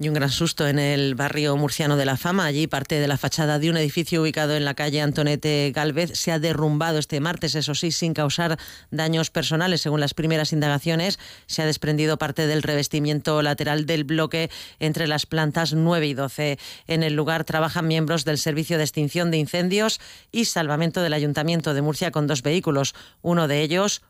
Y 0.00 0.08
un 0.08 0.14
gran 0.14 0.30
susto 0.30 0.68
en 0.68 0.78
el 0.78 1.16
barrio 1.16 1.56
murciano 1.56 1.96
de 1.96 2.04
La 2.04 2.16
Fama. 2.16 2.44
Allí 2.44 2.68
parte 2.68 3.00
de 3.00 3.08
la 3.08 3.18
fachada 3.18 3.58
de 3.58 3.68
un 3.68 3.76
edificio 3.76 4.22
ubicado 4.22 4.54
en 4.54 4.64
la 4.64 4.74
calle 4.74 5.00
Antonete 5.00 5.72
Galvez 5.74 6.12
se 6.14 6.30
ha 6.30 6.38
derrumbado 6.38 6.98
este 6.98 7.18
martes, 7.18 7.56
eso 7.56 7.74
sí, 7.74 7.90
sin 7.90 8.14
causar 8.14 8.58
daños 8.92 9.30
personales. 9.30 9.80
Según 9.80 9.98
las 9.98 10.14
primeras 10.14 10.52
indagaciones, 10.52 11.18
se 11.46 11.62
ha 11.62 11.66
desprendido 11.66 12.16
parte 12.16 12.46
del 12.46 12.62
revestimiento 12.62 13.42
lateral 13.42 13.86
del 13.86 14.04
bloque 14.04 14.50
entre 14.78 15.08
las 15.08 15.26
plantas 15.26 15.72
9 15.72 16.06
y 16.06 16.14
12. 16.14 16.58
En 16.86 17.02
el 17.02 17.14
lugar 17.14 17.42
trabajan 17.42 17.88
miembros 17.88 18.24
del 18.24 18.38
Servicio 18.38 18.78
de 18.78 18.84
Extinción 18.84 19.32
de 19.32 19.38
Incendios 19.38 20.00
y 20.30 20.44
Salvamento 20.44 21.02
del 21.02 21.12
Ayuntamiento 21.12 21.74
de 21.74 21.82
Murcia 21.82 22.12
con 22.12 22.28
dos 22.28 22.42
vehículos, 22.42 22.94
uno 23.20 23.48
de 23.48 23.62
ellos 23.62 24.02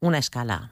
una 0.00 0.18
escala. 0.18 0.70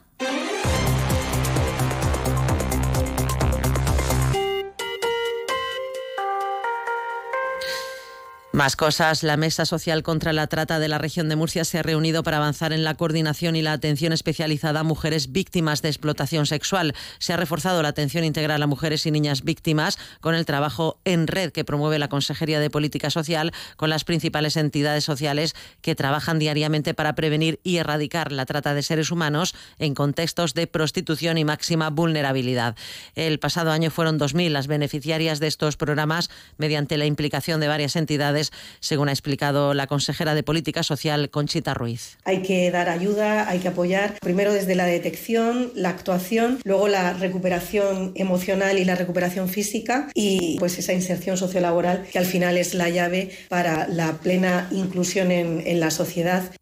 Más 8.58 8.74
cosas. 8.74 9.22
La 9.22 9.36
Mesa 9.36 9.66
Social 9.66 10.02
contra 10.02 10.32
la 10.32 10.48
Trata 10.48 10.80
de 10.80 10.88
la 10.88 10.98
región 10.98 11.28
de 11.28 11.36
Murcia 11.36 11.64
se 11.64 11.78
ha 11.78 11.82
reunido 11.84 12.24
para 12.24 12.38
avanzar 12.38 12.72
en 12.72 12.82
la 12.82 12.96
coordinación 12.96 13.54
y 13.54 13.62
la 13.62 13.70
atención 13.70 14.12
especializada 14.12 14.80
a 14.80 14.82
mujeres 14.82 15.30
víctimas 15.30 15.80
de 15.80 15.90
explotación 15.90 16.44
sexual. 16.44 16.92
Se 17.20 17.32
ha 17.32 17.36
reforzado 17.36 17.80
la 17.82 17.90
atención 17.90 18.24
integral 18.24 18.60
a 18.60 18.66
mujeres 18.66 19.06
y 19.06 19.12
niñas 19.12 19.44
víctimas 19.44 19.96
con 20.20 20.34
el 20.34 20.44
trabajo 20.44 20.98
en 21.04 21.28
red 21.28 21.52
que 21.52 21.64
promueve 21.64 22.00
la 22.00 22.08
Consejería 22.08 22.58
de 22.58 22.68
Política 22.68 23.10
Social 23.10 23.52
con 23.76 23.90
las 23.90 24.02
principales 24.02 24.56
entidades 24.56 25.04
sociales 25.04 25.54
que 25.80 25.94
trabajan 25.94 26.40
diariamente 26.40 26.94
para 26.94 27.14
prevenir 27.14 27.60
y 27.62 27.76
erradicar 27.76 28.32
la 28.32 28.44
trata 28.44 28.74
de 28.74 28.82
seres 28.82 29.12
humanos 29.12 29.54
en 29.78 29.94
contextos 29.94 30.54
de 30.54 30.66
prostitución 30.66 31.38
y 31.38 31.44
máxima 31.44 31.90
vulnerabilidad. 31.90 32.74
El 33.14 33.38
pasado 33.38 33.70
año 33.70 33.92
fueron 33.92 34.18
2.000 34.18 34.50
las 34.50 34.66
beneficiarias 34.66 35.38
de 35.38 35.46
estos 35.46 35.76
programas 35.76 36.28
mediante 36.56 36.98
la 36.98 37.06
implicación 37.06 37.60
de 37.60 37.68
varias 37.68 37.94
entidades 37.94 38.47
según 38.80 39.08
ha 39.08 39.12
explicado 39.12 39.74
la 39.74 39.86
consejera 39.86 40.34
de 40.34 40.42
Política 40.42 40.82
Social, 40.82 41.30
Conchita 41.30 41.74
Ruiz. 41.74 42.16
Hay 42.24 42.42
que 42.42 42.70
dar 42.70 42.88
ayuda, 42.88 43.48
hay 43.48 43.60
que 43.60 43.68
apoyar, 43.68 44.18
primero 44.20 44.52
desde 44.52 44.74
la 44.74 44.86
detección, 44.86 45.72
la 45.74 45.90
actuación, 45.90 46.60
luego 46.64 46.88
la 46.88 47.12
recuperación 47.12 48.12
emocional 48.14 48.78
y 48.78 48.84
la 48.84 48.94
recuperación 48.94 49.48
física 49.48 50.08
y 50.14 50.56
pues 50.58 50.78
esa 50.78 50.92
inserción 50.92 51.36
sociolaboral 51.36 52.06
que 52.10 52.18
al 52.18 52.26
final 52.26 52.56
es 52.56 52.74
la 52.74 52.88
llave 52.88 53.30
para 53.48 53.88
la 53.88 54.18
plena 54.18 54.68
inclusión 54.70 55.30
en, 55.30 55.62
en 55.66 55.80
la 55.80 55.90
sociedad. 55.90 56.52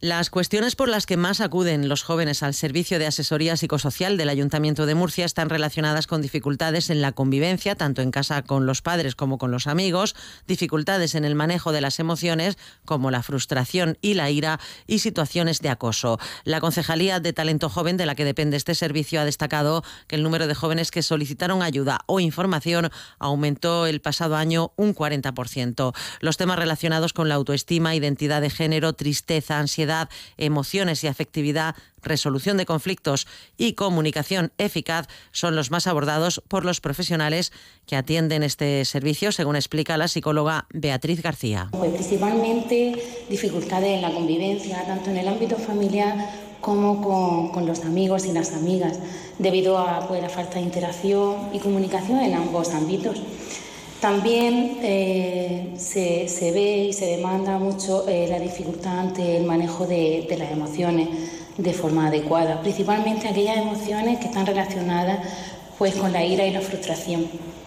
Las 0.00 0.30
cuestiones 0.30 0.76
por 0.76 0.88
las 0.88 1.06
que 1.06 1.16
más 1.16 1.40
acuden 1.40 1.88
los 1.88 2.04
jóvenes 2.04 2.44
al 2.44 2.54
servicio 2.54 3.00
de 3.00 3.08
asesoría 3.08 3.56
psicosocial 3.56 4.16
del 4.16 4.28
Ayuntamiento 4.28 4.86
de 4.86 4.94
Murcia 4.94 5.24
están 5.24 5.50
relacionadas 5.50 6.06
con 6.06 6.22
dificultades 6.22 6.88
en 6.90 7.00
la 7.00 7.10
convivencia, 7.10 7.74
tanto 7.74 8.00
en 8.00 8.12
casa 8.12 8.42
con 8.42 8.64
los 8.64 8.80
padres 8.80 9.16
como 9.16 9.38
con 9.38 9.50
los 9.50 9.66
amigos, 9.66 10.14
dificultades 10.46 11.16
en 11.16 11.24
el 11.24 11.34
manejo 11.34 11.72
de 11.72 11.80
las 11.80 11.98
emociones, 11.98 12.58
como 12.84 13.10
la 13.10 13.24
frustración 13.24 13.98
y 14.00 14.14
la 14.14 14.30
ira, 14.30 14.60
y 14.86 15.00
situaciones 15.00 15.62
de 15.62 15.70
acoso. 15.70 16.20
La 16.44 16.60
Concejalía 16.60 17.18
de 17.18 17.32
Talento 17.32 17.68
Joven, 17.68 17.96
de 17.96 18.06
la 18.06 18.14
que 18.14 18.24
depende 18.24 18.56
este 18.56 18.76
servicio, 18.76 19.20
ha 19.20 19.24
destacado 19.24 19.82
que 20.06 20.14
el 20.14 20.22
número 20.22 20.46
de 20.46 20.54
jóvenes 20.54 20.92
que 20.92 21.02
solicitaron 21.02 21.60
ayuda 21.60 22.02
o 22.06 22.20
información 22.20 22.90
aumentó 23.18 23.88
el 23.88 24.00
pasado 24.00 24.36
año 24.36 24.70
un 24.76 24.94
40%. 24.94 25.92
Los 26.20 26.36
temas 26.36 26.56
relacionados 26.56 27.12
con 27.12 27.28
la 27.28 27.34
autoestima, 27.34 27.96
identidad 27.96 28.40
de 28.40 28.50
género, 28.50 28.92
tristeza, 28.92 29.58
ansiedad, 29.58 29.87
emociones 30.36 31.02
y 31.04 31.06
afectividad, 31.06 31.74
resolución 32.02 32.56
de 32.56 32.66
conflictos 32.66 33.26
y 33.56 33.72
comunicación 33.72 34.52
eficaz 34.58 35.06
son 35.32 35.56
los 35.56 35.70
más 35.70 35.86
abordados 35.86 36.42
por 36.48 36.64
los 36.64 36.80
profesionales 36.80 37.52
que 37.86 37.96
atienden 37.96 38.42
este 38.42 38.84
servicio, 38.84 39.32
según 39.32 39.56
explica 39.56 39.96
la 39.96 40.08
psicóloga 40.08 40.66
Beatriz 40.70 41.22
García. 41.22 41.68
Pues 41.72 41.92
principalmente 41.92 43.02
dificultades 43.28 43.96
en 43.96 44.02
la 44.02 44.12
convivencia, 44.12 44.84
tanto 44.86 45.10
en 45.10 45.18
el 45.18 45.28
ámbito 45.28 45.56
familiar 45.56 46.48
como 46.60 47.50
con, 47.52 47.66
los 47.66 47.84
amigos 47.84 48.26
y 48.26 48.32
las 48.32 48.52
amigas, 48.52 48.98
debido 49.38 49.78
a 49.78 50.06
pues, 50.08 50.22
la 50.22 50.28
falta 50.28 50.54
de 50.54 50.62
interacción 50.62 51.50
y 51.52 51.60
comunicación 51.60 52.20
en 52.20 52.34
ambos 52.34 52.70
ámbitos. 52.70 53.22
También 54.00 54.78
eh, 54.80 55.74
se, 55.76 56.52
ve 56.52 56.84
y 56.84 56.92
se 56.92 57.06
demanda 57.06 57.58
mucho 57.58 58.06
eh, 58.08 58.28
la 58.28 58.38
dificultad 58.38 59.00
ante 59.00 59.36
el 59.36 59.44
manejo 59.44 59.86
de, 59.86 60.24
las 60.38 60.52
emociones 60.52 61.08
de 61.56 61.72
forma 61.72 62.06
adecuada, 62.06 62.60
principalmente 62.60 63.26
aquellas 63.26 63.56
emociones 63.56 64.20
que 64.20 64.26
están 64.26 64.46
relacionadas 64.46 65.18
pues, 65.78 65.96
con 65.96 66.12
la 66.12 66.24
ira 66.24 66.46
y 66.46 66.52
la 66.52 66.60
frustración. 66.60 67.26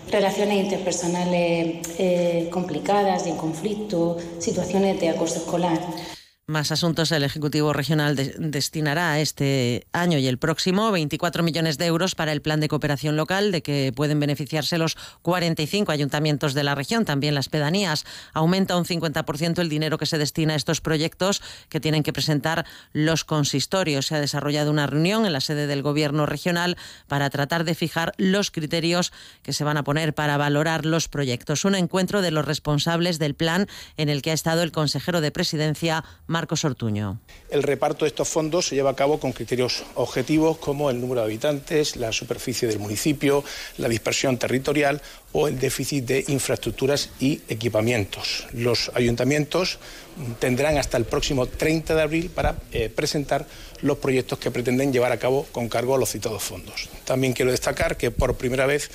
Relaciones 0.10 0.64
interpersonales 0.64 1.80
eh, 2.00 2.48
complicadas, 2.50 3.28
en 3.28 3.36
conflicto, 3.36 4.18
situaciones 4.40 5.02
de 5.02 5.10
acoso 5.10 5.40
escolar. 5.40 5.80
Más 6.48 6.72
asuntos 6.72 7.12
el 7.12 7.24
Ejecutivo 7.24 7.72
Regional 7.72 8.16
destinará 8.16 9.20
este 9.20 9.86
año 9.94 10.18
y 10.18 10.26
el 10.28 10.40
próximo 10.40 10.92
24 10.92 11.44
millones 11.44 11.78
de 11.78 11.86
euros 11.86 12.16
para 12.16 12.32
el 12.32 12.42
plan 12.42 12.60
de 12.60 12.68
cooperación 12.68 13.16
local, 13.16 13.52
de 13.52 13.62
que 13.62 13.94
pueden 13.96 14.20
beneficiarse 14.20 14.80
los 14.80 14.98
45 15.22 15.92
ayuntamientos 15.92 16.56
de 16.56 16.64
la 16.64 16.74
región, 16.74 17.06
también 17.06 17.36
las 17.36 17.48
pedanías. 17.48 18.06
Aumenta 18.34 18.76
un 18.76 18.86
50% 18.86 19.60
el 19.60 19.70
dinero 19.70 20.00
que 20.00 20.08
se 20.08 20.18
destina 20.18 20.54
a 20.54 20.58
estos 20.58 20.82
proyectos 20.82 21.44
que 21.70 21.80
tienen 21.80 22.02
que 22.02 22.12
presentar 22.12 22.66
los 22.92 23.24
consistorios. 23.24 24.08
Se 24.08 24.16
ha 24.16 24.20
desarrollado 24.20 24.72
una 24.72 24.88
reunión 24.88 25.28
en 25.28 25.34
la 25.34 25.42
sede 25.42 25.68
del 25.68 25.84
Gobierno 25.84 26.26
regional 26.26 26.76
para 27.08 27.30
tratar 27.30 27.66
de 27.66 27.76
fijar 27.76 28.14
los 28.18 28.50
criterios 28.50 29.14
que 29.44 29.54
se 29.54 29.64
van 29.64 29.78
a 29.78 29.84
poner 29.84 30.16
para 30.16 30.38
valorar 30.38 30.88
los 30.88 31.08
proyectos. 31.08 31.66
Un 31.66 31.76
encuentro 31.76 32.24
de 32.24 32.32
los 32.32 32.46
responsables 32.46 33.20
del 33.20 33.36
plan 33.36 33.68
en 33.96 34.10
el 34.10 34.24
que 34.24 34.32
ha 34.32 34.34
estado 34.34 34.64
el 34.64 34.72
consejero 34.72 35.22
de 35.22 35.32
Presidencia, 35.32 36.04
Marcos 36.32 36.64
Ortuño. 36.64 37.20
El 37.50 37.62
reparto 37.62 38.06
de 38.06 38.10
estos 38.10 38.30
fondos 38.30 38.68
se 38.68 38.76
lleva 38.76 38.92
a 38.92 38.96
cabo 38.96 39.20
con 39.20 39.34
criterios 39.34 39.84
objetivos 39.96 40.58
como 40.58 40.90
el 40.90 41.02
número 41.02 41.20
de 41.20 41.26
habitantes, 41.26 41.98
la 41.98 42.14
superficie 42.14 42.68
del 42.68 42.80
municipio, 42.80 43.44
la 43.78 43.90
dispersión 43.90 44.38
territorial 44.38 45.02
o 45.34 45.50
el 45.50 45.60
déficit 45.60 46.06
de 46.06 46.26
infraestructuras 46.30 47.10
y 47.20 47.42
equipamientos. 47.50 48.48
Los 48.54 48.92
ayuntamientos 48.96 49.80
tendrán 50.40 50.78
hasta 50.78 50.98
el 50.98 51.06
próximo 51.06 51.46
30 51.46 51.96
de 51.96 52.02
abril 52.02 52.30
para 52.30 52.56
eh, 52.72 52.90
presentar 52.90 53.46
los 53.82 53.98
proyectos 53.98 54.40
que 54.40 54.52
pretenden 54.52 54.94
llevar 54.94 55.12
a 55.12 55.18
cabo 55.18 55.48
con 55.52 55.68
cargo 55.68 55.96
a 55.96 55.98
los 55.98 56.10
citados 56.10 56.44
fondos. 56.44 56.90
También 57.06 57.34
quiero 57.34 57.52
destacar 57.52 57.98
que 57.98 58.12
por 58.12 58.36
primera 58.36 58.66
vez 58.66 58.92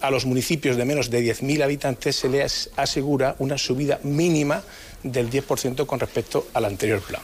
a 0.00 0.10
los 0.10 0.24
municipios 0.24 0.76
de 0.76 0.84
menos 0.84 1.10
de 1.10 1.22
10.000 1.22 1.62
habitantes 1.62 2.16
se 2.16 2.28
les 2.28 2.70
asegura 2.76 3.36
una 3.38 3.58
subida 3.58 4.00
mínima 4.02 4.62
del 5.02 5.30
10% 5.30 5.86
con 5.86 5.98
respecto 5.98 6.48
al 6.52 6.64
anterior 6.64 7.00
plan. 7.00 7.22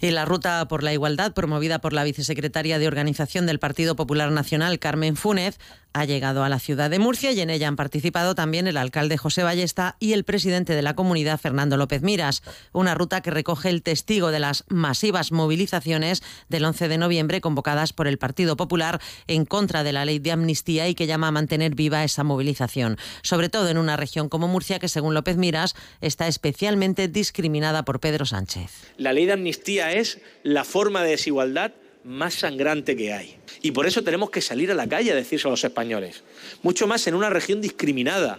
Y 0.00 0.10
la 0.10 0.24
Ruta 0.24 0.66
por 0.68 0.82
la 0.82 0.92
Igualdad, 0.92 1.32
promovida 1.32 1.80
por 1.80 1.92
la 1.92 2.04
vicesecretaria 2.04 2.78
de 2.78 2.88
Organización 2.88 3.46
del 3.46 3.58
Partido 3.58 3.96
Popular 3.96 4.30
Nacional, 4.30 4.78
Carmen 4.78 5.16
Fúnez, 5.16 5.58
ha 5.94 6.04
llegado 6.04 6.42
a 6.42 6.48
la 6.48 6.58
ciudad 6.58 6.90
de 6.90 6.98
Murcia 6.98 7.30
y 7.30 7.40
en 7.40 7.50
ella 7.50 7.68
han 7.68 7.76
participado 7.76 8.34
también 8.34 8.66
el 8.66 8.76
alcalde 8.76 9.16
José 9.16 9.44
Ballesta 9.44 9.96
y 10.00 10.12
el 10.12 10.24
presidente 10.24 10.74
de 10.74 10.82
la 10.82 10.96
comunidad, 10.96 11.38
Fernando 11.38 11.76
López 11.76 12.02
Miras. 12.02 12.42
Una 12.72 12.96
ruta 12.96 13.20
que 13.20 13.30
recoge 13.30 13.70
el 13.70 13.82
testigo 13.82 14.32
de 14.32 14.40
las 14.40 14.64
masivas 14.68 15.30
movilizaciones 15.30 16.24
del 16.48 16.64
11 16.64 16.88
de 16.88 16.98
noviembre 16.98 17.40
convocadas 17.40 17.92
por 17.92 18.08
el 18.08 18.18
Partido 18.18 18.56
Popular 18.56 19.00
en 19.28 19.44
contra 19.44 19.84
de 19.84 19.92
la 19.92 20.04
ley 20.04 20.18
de 20.18 20.32
amnistía 20.32 20.88
y 20.88 20.96
que 20.96 21.06
llama 21.06 21.28
a 21.28 21.32
mantener 21.32 21.76
viva 21.76 22.02
esa 22.02 22.24
movilización, 22.24 22.98
sobre 23.22 23.48
todo 23.48 23.68
en 23.68 23.78
una 23.78 23.96
región 23.96 24.28
como 24.28 24.48
Murcia 24.48 24.80
que, 24.80 24.88
según 24.88 25.14
López 25.14 25.36
Miras, 25.36 25.76
está 26.00 26.26
especialmente 26.26 27.06
discriminada 27.06 27.84
por 27.84 28.00
Pedro 28.00 28.26
Sánchez. 28.26 28.72
La 28.96 29.12
ley 29.12 29.26
amnistía 29.44 29.92
es 29.92 30.20
la 30.42 30.64
forma 30.64 31.02
de 31.02 31.10
desigualdad 31.10 31.72
más 32.02 32.32
sangrante 32.32 32.96
que 32.96 33.12
hay. 33.12 33.36
Y 33.60 33.72
por 33.72 33.86
eso 33.86 34.02
tenemos 34.02 34.30
que 34.30 34.40
salir 34.40 34.70
a 34.70 34.74
la 34.74 34.88
calle 34.88 35.12
a 35.12 35.14
decirse 35.14 35.46
a 35.46 35.50
los 35.50 35.62
españoles. 35.62 36.22
Mucho 36.62 36.86
más 36.86 37.06
en 37.06 37.14
una 37.14 37.28
región 37.28 37.60
discriminada 37.60 38.38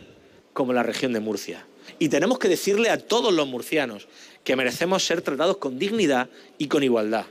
como 0.54 0.74
la 0.74 0.82
región 0.82 1.14
de 1.14 1.20
Murcia. 1.20 1.68
Y 2.00 2.10
tenemos 2.10 2.40
que 2.40 2.50
decirle 2.50 2.90
a 2.90 2.98
todos 2.98 3.32
los 3.32 3.48
murcianos 3.48 4.08
que 4.44 4.56
merecemos 4.56 5.06
ser 5.06 5.22
tratados 5.22 5.58
con 5.58 5.78
dignidad 5.78 6.28
y 6.58 6.70
con 6.70 6.82
igualdad. 6.82 7.26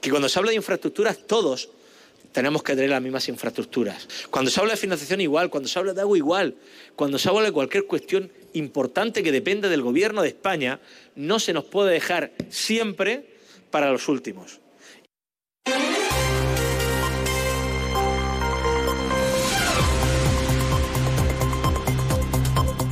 Que 0.00 0.10
cuando 0.10 0.28
se 0.28 0.38
habla 0.38 0.50
de 0.50 0.56
infraestructuras, 0.56 1.26
todos 1.26 1.70
tenemos 2.36 2.62
que 2.62 2.74
tener 2.74 2.90
las 2.90 3.00
mismas 3.00 3.26
infraestructuras. 3.30 4.06
Cuando 4.28 4.50
se 4.50 4.60
habla 4.60 4.74
de 4.74 4.76
financiación 4.76 5.22
igual, 5.22 5.48
cuando 5.48 5.70
se 5.70 5.78
habla 5.78 5.94
de 5.94 6.02
agua 6.02 6.18
igual, 6.18 6.54
cuando 6.94 7.18
se 7.18 7.30
habla 7.30 7.44
de 7.44 7.52
cualquier 7.52 7.86
cuestión 7.86 8.30
importante 8.52 9.22
que 9.22 9.32
depende 9.32 9.70
del 9.70 9.80
gobierno 9.80 10.20
de 10.20 10.28
España, 10.28 10.78
no 11.14 11.38
se 11.38 11.54
nos 11.54 11.64
puede 11.64 11.94
dejar 11.94 12.32
siempre 12.50 13.24
para 13.70 13.90
los 13.90 14.06
últimos. 14.10 14.60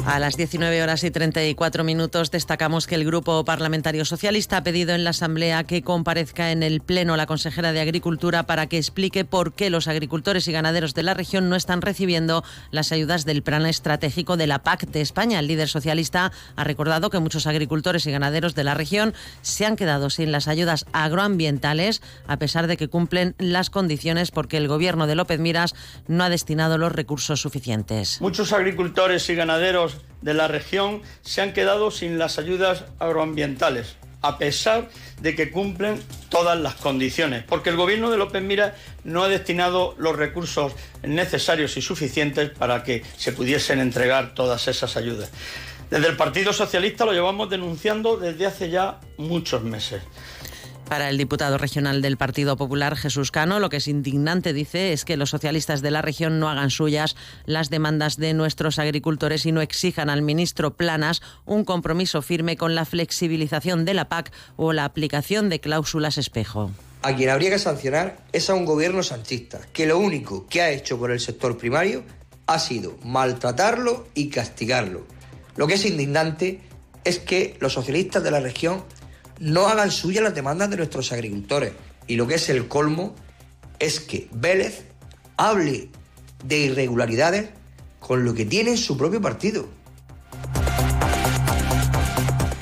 A 0.07 0.19
las 0.19 0.37
19 0.37 0.83
horas 0.83 1.03
y 1.03 1.11
34 1.11 1.83
minutos 1.83 2.31
destacamos 2.31 2.87
que 2.87 2.95
el 2.95 3.07
Grupo 3.07 3.43
Parlamentario 3.47 4.05
Socialista 4.05 4.59
ha 4.59 4.63
pedido 4.63 4.95
en 4.95 5.03
la 5.03 5.11
Asamblea 5.11 5.65
que 5.65 5.83
comparezca 5.83 6.53
en 6.53 6.63
el 6.63 6.83
Pleno 6.83 7.17
la 7.17 7.25
consejera 7.25 7.73
de 7.73 7.81
Agricultura 7.81 8.43
para 8.43 8.67
que 8.67 8.77
explique 8.77 9.25
por 9.25 9.55
qué 9.55 9.71
los 9.71 9.89
agricultores 9.89 10.47
y 10.47 10.53
ganaderos 10.53 10.93
de 10.93 11.05
la 11.05 11.15
región 11.15 11.49
no 11.49 11.57
están 11.57 11.81
recibiendo 11.81 12.45
las 12.71 12.93
ayudas 12.93 13.25
del 13.25 13.43
Plan 13.43 13.65
Estratégico 13.65 14.37
de 14.37 14.47
la 14.47 14.63
PAC 14.63 14.87
de 14.89 15.01
España. 15.01 15.39
El 15.39 15.47
líder 15.47 15.69
socialista 15.69 16.33
ha 16.55 16.65
recordado 16.65 17.09
que 17.09 17.19
muchos 17.19 17.47
agricultores 17.47 18.07
y 18.07 18.13
ganaderos 18.13 18.55
de 18.55 18.65
la 18.65 18.75
región 18.75 19.15
se 19.41 19.65
han 19.65 19.75
quedado 19.75 20.11
sin 20.11 20.33
las 20.33 20.49
ayudas 20.49 20.85
agroambientales 20.93 22.03
a 22.27 22.39
pesar 22.39 22.67
de 22.67 22.77
que 22.77 22.89
cumplen 22.89 23.35
las 23.39 23.71
condiciones 23.71 24.31
porque 24.31 24.59
el 24.59 24.69
gobierno 24.69 25.07
de 25.07 25.15
López 25.15 25.41
Miras 25.41 25.75
no 26.09 26.25
ha 26.25 26.29
destinado 26.29 26.77
los 26.77 26.93
recursos 26.93 27.41
suficientes. 27.41 28.21
Muchos 28.21 28.53
agricultores 28.53 29.29
y 29.31 29.35
ganaderos 29.35 29.94
de 30.23 30.35
la 30.35 30.49
región 30.49 31.03
se 31.23 31.43
han 31.43 31.53
quedado 31.53 31.91
sin 31.91 32.19
las 32.19 32.39
ayudas 32.39 32.85
agroambientales, 32.99 33.97
a 34.23 34.39
pesar 34.39 34.89
de 35.21 35.35
que 35.35 35.51
cumplen 35.51 36.03
todas 36.31 36.59
las 36.59 36.75
condiciones, 36.77 37.45
porque 37.45 37.71
el 37.71 37.77
gobierno 37.77 38.11
de 38.11 38.17
López 38.17 38.43
Mira 38.43 38.75
no 39.05 39.23
ha 39.23 39.29
destinado 39.29 39.95
los 39.99 40.17
recursos 40.17 40.73
necesarios 41.03 41.77
y 41.77 41.83
suficientes 41.83 42.51
para 42.51 42.83
que 42.83 43.03
se 43.17 43.33
pudiesen 43.33 43.81
entregar 43.81 44.35
todas 44.35 44.67
esas 44.67 44.97
ayudas. 44.97 45.31
Desde 45.91 46.09
el 46.09 46.17
Partido 46.17 46.53
Socialista 46.53 47.05
lo 47.05 47.13
llevamos 47.13 47.51
denunciando 47.51 48.17
desde 48.17 48.47
hace 48.47 48.71
ya 48.71 49.01
muchos 49.19 49.63
meses. 49.63 50.03
Para 50.89 51.09
el 51.09 51.19
diputado 51.19 51.57
regional 51.57 52.03
del 52.03 52.17
Partido 52.17 52.57
Popular, 52.57 52.95
Jesús 52.95 53.31
Cano, 53.31 53.59
lo 53.59 53.71
que 53.71 53.79
es 53.79 53.89
indignante, 53.89 54.53
dice, 54.53 54.93
es 54.93 55.05
que 55.05 55.17
los 55.17 55.31
socialistas 55.31 55.81
de 55.81 55.91
la 55.91 56.03
región 56.03 56.39
no 56.39 56.49
hagan 56.49 56.71
suyas 56.71 57.17
las 57.47 57.71
demandas 57.71 58.17
de 58.17 58.35
nuestros 58.35 58.79
agricultores 58.79 59.47
y 59.47 59.53
no 59.53 59.63
exijan 59.63 60.11
al 60.11 60.23
ministro 60.23 60.77
Planas 60.77 61.23
un 61.47 61.65
compromiso 61.65 62.21
firme 62.21 62.57
con 62.57 62.75
la 62.75 62.85
flexibilización 62.85 63.85
de 63.85 63.95
la 63.95 64.09
PAC 64.09 64.31
o 64.57 64.73
la 64.73 64.85
aplicación 64.85 65.49
de 65.49 65.61
cláusulas 65.61 66.19
espejo. 66.19 66.71
A 67.03 67.15
quien 67.17 67.31
habría 67.31 67.51
que 67.51 67.59
sancionar 67.59 68.19
es 68.33 68.49
a 68.51 68.55
un 68.55 68.65
gobierno 68.65 69.03
sanchista, 69.03 69.61
que 69.73 69.87
lo 69.87 69.99
único 69.99 70.47
que 70.47 70.63
ha 70.63 70.71
hecho 70.71 70.99
por 70.99 71.11
el 71.11 71.21
sector 71.21 71.57
primario 71.57 72.05
ha 72.47 72.59
sido 72.59 72.97
maltratarlo 73.03 74.07
y 74.15 74.29
castigarlo. 74.29 75.07
Lo 75.57 75.67
que 75.67 75.75
es 75.75 75.87
indignante 75.87 76.61
es 77.05 77.19
que 77.19 77.57
los 77.61 77.73
socialistas 77.73 78.23
de 78.23 78.31
la 78.31 78.41
región 78.41 78.85
no 79.41 79.67
hagan 79.69 79.91
suya 79.91 80.23
las 80.23 80.35
demandas 80.35 80.71
de 80.71 80.77
nuestros 80.77 81.13
agricultores. 81.13 81.73
Y 82.07 82.17
lo 82.17 82.27
que 82.27 82.35
es 82.35 82.49
el 82.49 82.69
colmo 82.69 83.15
es 83.79 84.01
que 84.01 84.29
Vélez 84.33 84.85
hable 85.37 85.89
de 86.45 86.59
irregularidades 86.59 87.51
con 88.01 88.25
lo 88.25 88.35
que 88.35 88.45
tiene 88.45 88.73
en 88.73 88.79
su 88.79 88.97
propio 88.97 89.21
partido. 89.21 89.67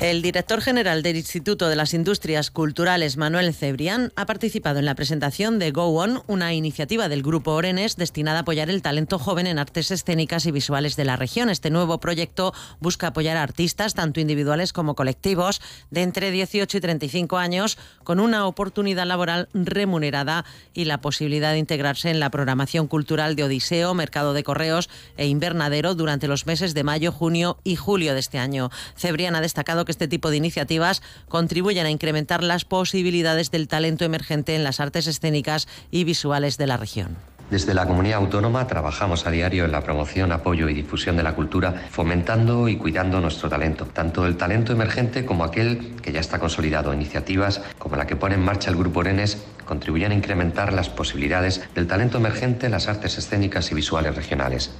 El 0.03 0.21
director 0.21 0.61
general 0.61 1.05
del 1.05 1.17
Instituto 1.17 1.69
de 1.69 1.77
las 1.77 1.95
Industrias 1.95 2.51
Culturales, 2.51 3.17
Manuel 3.17 3.55
Cebrián, 3.55 4.13
ha 4.17 4.27
participado 4.27 4.81
en 4.81 4.85
la 4.85 4.97
presentación 4.97 5.61
de 5.61 5.71
Go 5.71 5.91
On, 5.91 6.25
una 6.27 6.53
iniciativa 6.55 7.09
del 7.09 7.23
Grupo 7.23 7.53
Orenes 7.53 7.95
destinada 7.95 8.39
a 8.39 8.41
apoyar 8.41 8.69
el 8.69 8.83
talento 8.83 9.21
joven 9.21 9.47
en 9.47 9.61
artes 9.61 9.93
escénicas 9.93 10.45
y 10.47 10.51
visuales 10.51 10.97
de 10.97 11.05
la 11.05 11.15
región. 11.15 11.51
Este 11.51 11.71
nuevo 11.71 12.01
proyecto 12.01 12.53
busca 12.81 13.07
apoyar 13.07 13.37
a 13.37 13.45
artistas, 13.45 13.95
tanto 13.95 14.19
individuales 14.19 14.73
como 14.73 14.97
colectivos, 14.97 15.63
de 15.93 16.03
entre 16.03 16.33
18 16.33 16.79
y 16.79 16.81
35 16.81 17.39
años, 17.39 17.79
con 18.03 18.19
una 18.19 18.49
oportunidad 18.49 19.07
laboral 19.07 19.49
remunerada 19.55 20.45
y 20.75 20.87
la 20.87 21.01
posibilidad 21.01 21.53
de 21.53 21.59
integrarse 21.59 22.11
en 22.11 22.19
la 22.19 22.31
programación 22.31 22.89
cultural 22.89 23.37
de 23.37 23.45
Odiseo, 23.45 23.95
Mercado 23.95 24.35
de 24.35 24.43
Correos 24.43 24.91
e 25.17 25.29
Invernadero 25.29 25.95
durante 25.95 26.27
los 26.27 26.45
meses 26.45 26.75
de 26.75 26.83
mayo, 26.83 27.13
junio 27.13 27.61
y 27.63 27.77
julio 27.77 28.15
de 28.15 28.21
este 28.21 28.41
año. 28.41 28.69
Cebrián 28.97 29.37
ha 29.37 29.41
destacado 29.41 29.85
que 29.85 29.92
este 29.93 30.09
tipo 30.09 30.31
de 30.31 30.39
iniciativas 30.39 31.03
contribuyen 31.29 31.87
a 31.87 31.91
incrementar 31.91 32.43
las 32.43 32.65
posibilidades 32.65 33.53
del 33.53 33.69
talento 33.69 34.05
emergente 34.05 34.57
en 34.57 34.65
las 34.65 34.81
artes 34.81 35.07
escénicas 35.07 35.69
y 35.93 36.03
visuales 36.03 36.59
de 36.59 36.67
la 36.67 36.77
región. 36.77 37.17
Desde 37.53 37.75
la 37.75 37.87
comunidad 37.87 38.17
autónoma 38.17 38.67
trabajamos 38.67 39.27
a 39.27 39.31
diario 39.31 39.67
en 39.67 39.73
la 39.73 39.83
promoción, 39.83 40.33
apoyo 40.33 40.71
y 40.71 40.75
difusión 40.75 41.19
de 41.19 41.23
la 41.23 41.35
cultura, 41.35 41.87
fomentando 41.91 42.67
y 42.67 42.77
cuidando 42.77 43.21
nuestro 43.21 43.51
talento, 43.51 43.85
tanto 43.85 44.27
el 44.27 44.39
talento 44.39 44.73
emergente 44.73 45.27
como 45.27 45.45
aquel 45.45 45.97
que 46.01 46.13
ya 46.13 46.21
está 46.21 46.39
consolidado. 46.39 46.95
Iniciativas 46.95 47.61
como 47.79 47.97
la 47.97 48.07
que 48.07 48.17
pone 48.17 48.37
en 48.37 48.43
marcha 48.43 48.71
el 48.71 48.77
Grupo 48.77 49.01
Orenes 49.01 49.45
contribuyen 49.67 50.13
a 50.13 50.15
incrementar 50.15 50.73
las 50.73 50.89
posibilidades 50.89 51.63
del 51.75 51.87
talento 51.87 52.17
emergente 52.17 52.65
en 52.65 52.73
las 52.73 52.89
artes 52.89 53.19
escénicas 53.19 53.71
y 53.71 53.75
visuales 53.75 54.17
regionales. 54.17 54.71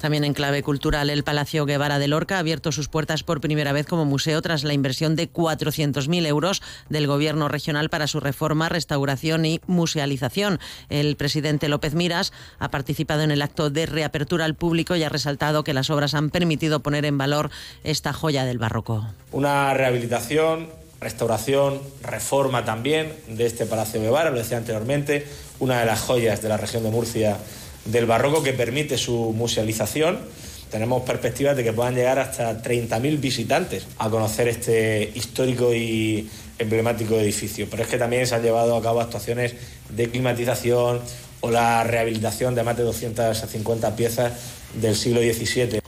También 0.00 0.24
en 0.24 0.32
clave 0.32 0.62
cultural, 0.62 1.10
el 1.10 1.24
Palacio 1.24 1.66
Guevara 1.66 1.98
de 1.98 2.08
Lorca 2.08 2.36
ha 2.36 2.38
abierto 2.38 2.72
sus 2.72 2.88
puertas 2.88 3.22
por 3.22 3.40
primera 3.40 3.72
vez 3.72 3.86
como 3.86 4.06
museo 4.06 4.40
tras 4.40 4.64
la 4.64 4.72
inversión 4.72 5.14
de 5.14 5.30
400.000 5.30 6.26
euros 6.26 6.62
del 6.88 7.06
Gobierno 7.06 7.48
regional 7.48 7.90
para 7.90 8.06
su 8.06 8.18
reforma, 8.18 8.70
restauración 8.70 9.44
y 9.44 9.60
musealización. 9.66 10.58
El 10.88 11.16
presidente 11.16 11.68
López 11.68 11.94
Miras 11.94 12.32
ha 12.58 12.70
participado 12.70 13.22
en 13.22 13.30
el 13.30 13.42
acto 13.42 13.68
de 13.68 13.84
reapertura 13.84 14.46
al 14.46 14.54
público 14.54 14.96
y 14.96 15.02
ha 15.02 15.10
resaltado 15.10 15.64
que 15.64 15.74
las 15.74 15.90
obras 15.90 16.14
han 16.14 16.30
permitido 16.30 16.80
poner 16.80 17.04
en 17.04 17.18
valor 17.18 17.50
esta 17.84 18.14
joya 18.14 18.46
del 18.46 18.58
barroco. 18.58 19.06
Una 19.32 19.74
rehabilitación 19.74 20.80
restauración, 21.00 21.80
reforma 22.02 22.64
también 22.64 23.14
de 23.26 23.46
este 23.46 23.64
Palacio 23.64 24.00
Guevara, 24.00 24.30
lo 24.30 24.38
decía 24.38 24.58
anteriormente, 24.58 25.26
una 25.58 25.80
de 25.80 25.86
las 25.86 26.00
joyas 26.00 26.42
de 26.42 26.48
la 26.48 26.58
región 26.58 26.82
de 26.82 26.90
Murcia 26.90 27.38
del 27.84 28.06
barroco 28.06 28.42
que 28.42 28.52
permite 28.52 28.98
su 28.98 29.32
musealización. 29.32 30.18
Tenemos 30.70 31.02
perspectivas 31.02 31.56
de 31.56 31.64
que 31.64 31.72
puedan 31.72 31.94
llegar 31.94 32.18
hasta 32.18 32.62
30.000 32.62 33.20
visitantes 33.20 33.86
a 33.98 34.08
conocer 34.08 34.48
este 34.48 35.10
histórico 35.14 35.74
y 35.74 36.30
emblemático 36.58 37.18
edificio. 37.18 37.66
Pero 37.70 37.82
es 37.82 37.88
que 37.88 37.98
también 37.98 38.26
se 38.26 38.36
han 38.36 38.42
llevado 38.42 38.76
a 38.76 38.82
cabo 38.82 39.00
actuaciones 39.00 39.54
de 39.88 40.08
climatización 40.08 41.00
o 41.40 41.50
la 41.50 41.82
rehabilitación 41.84 42.54
de 42.54 42.62
más 42.62 42.76
de 42.76 42.84
250 42.84 43.96
piezas 43.96 44.32
del 44.74 44.94
siglo 44.94 45.20
XVII. 45.20 45.79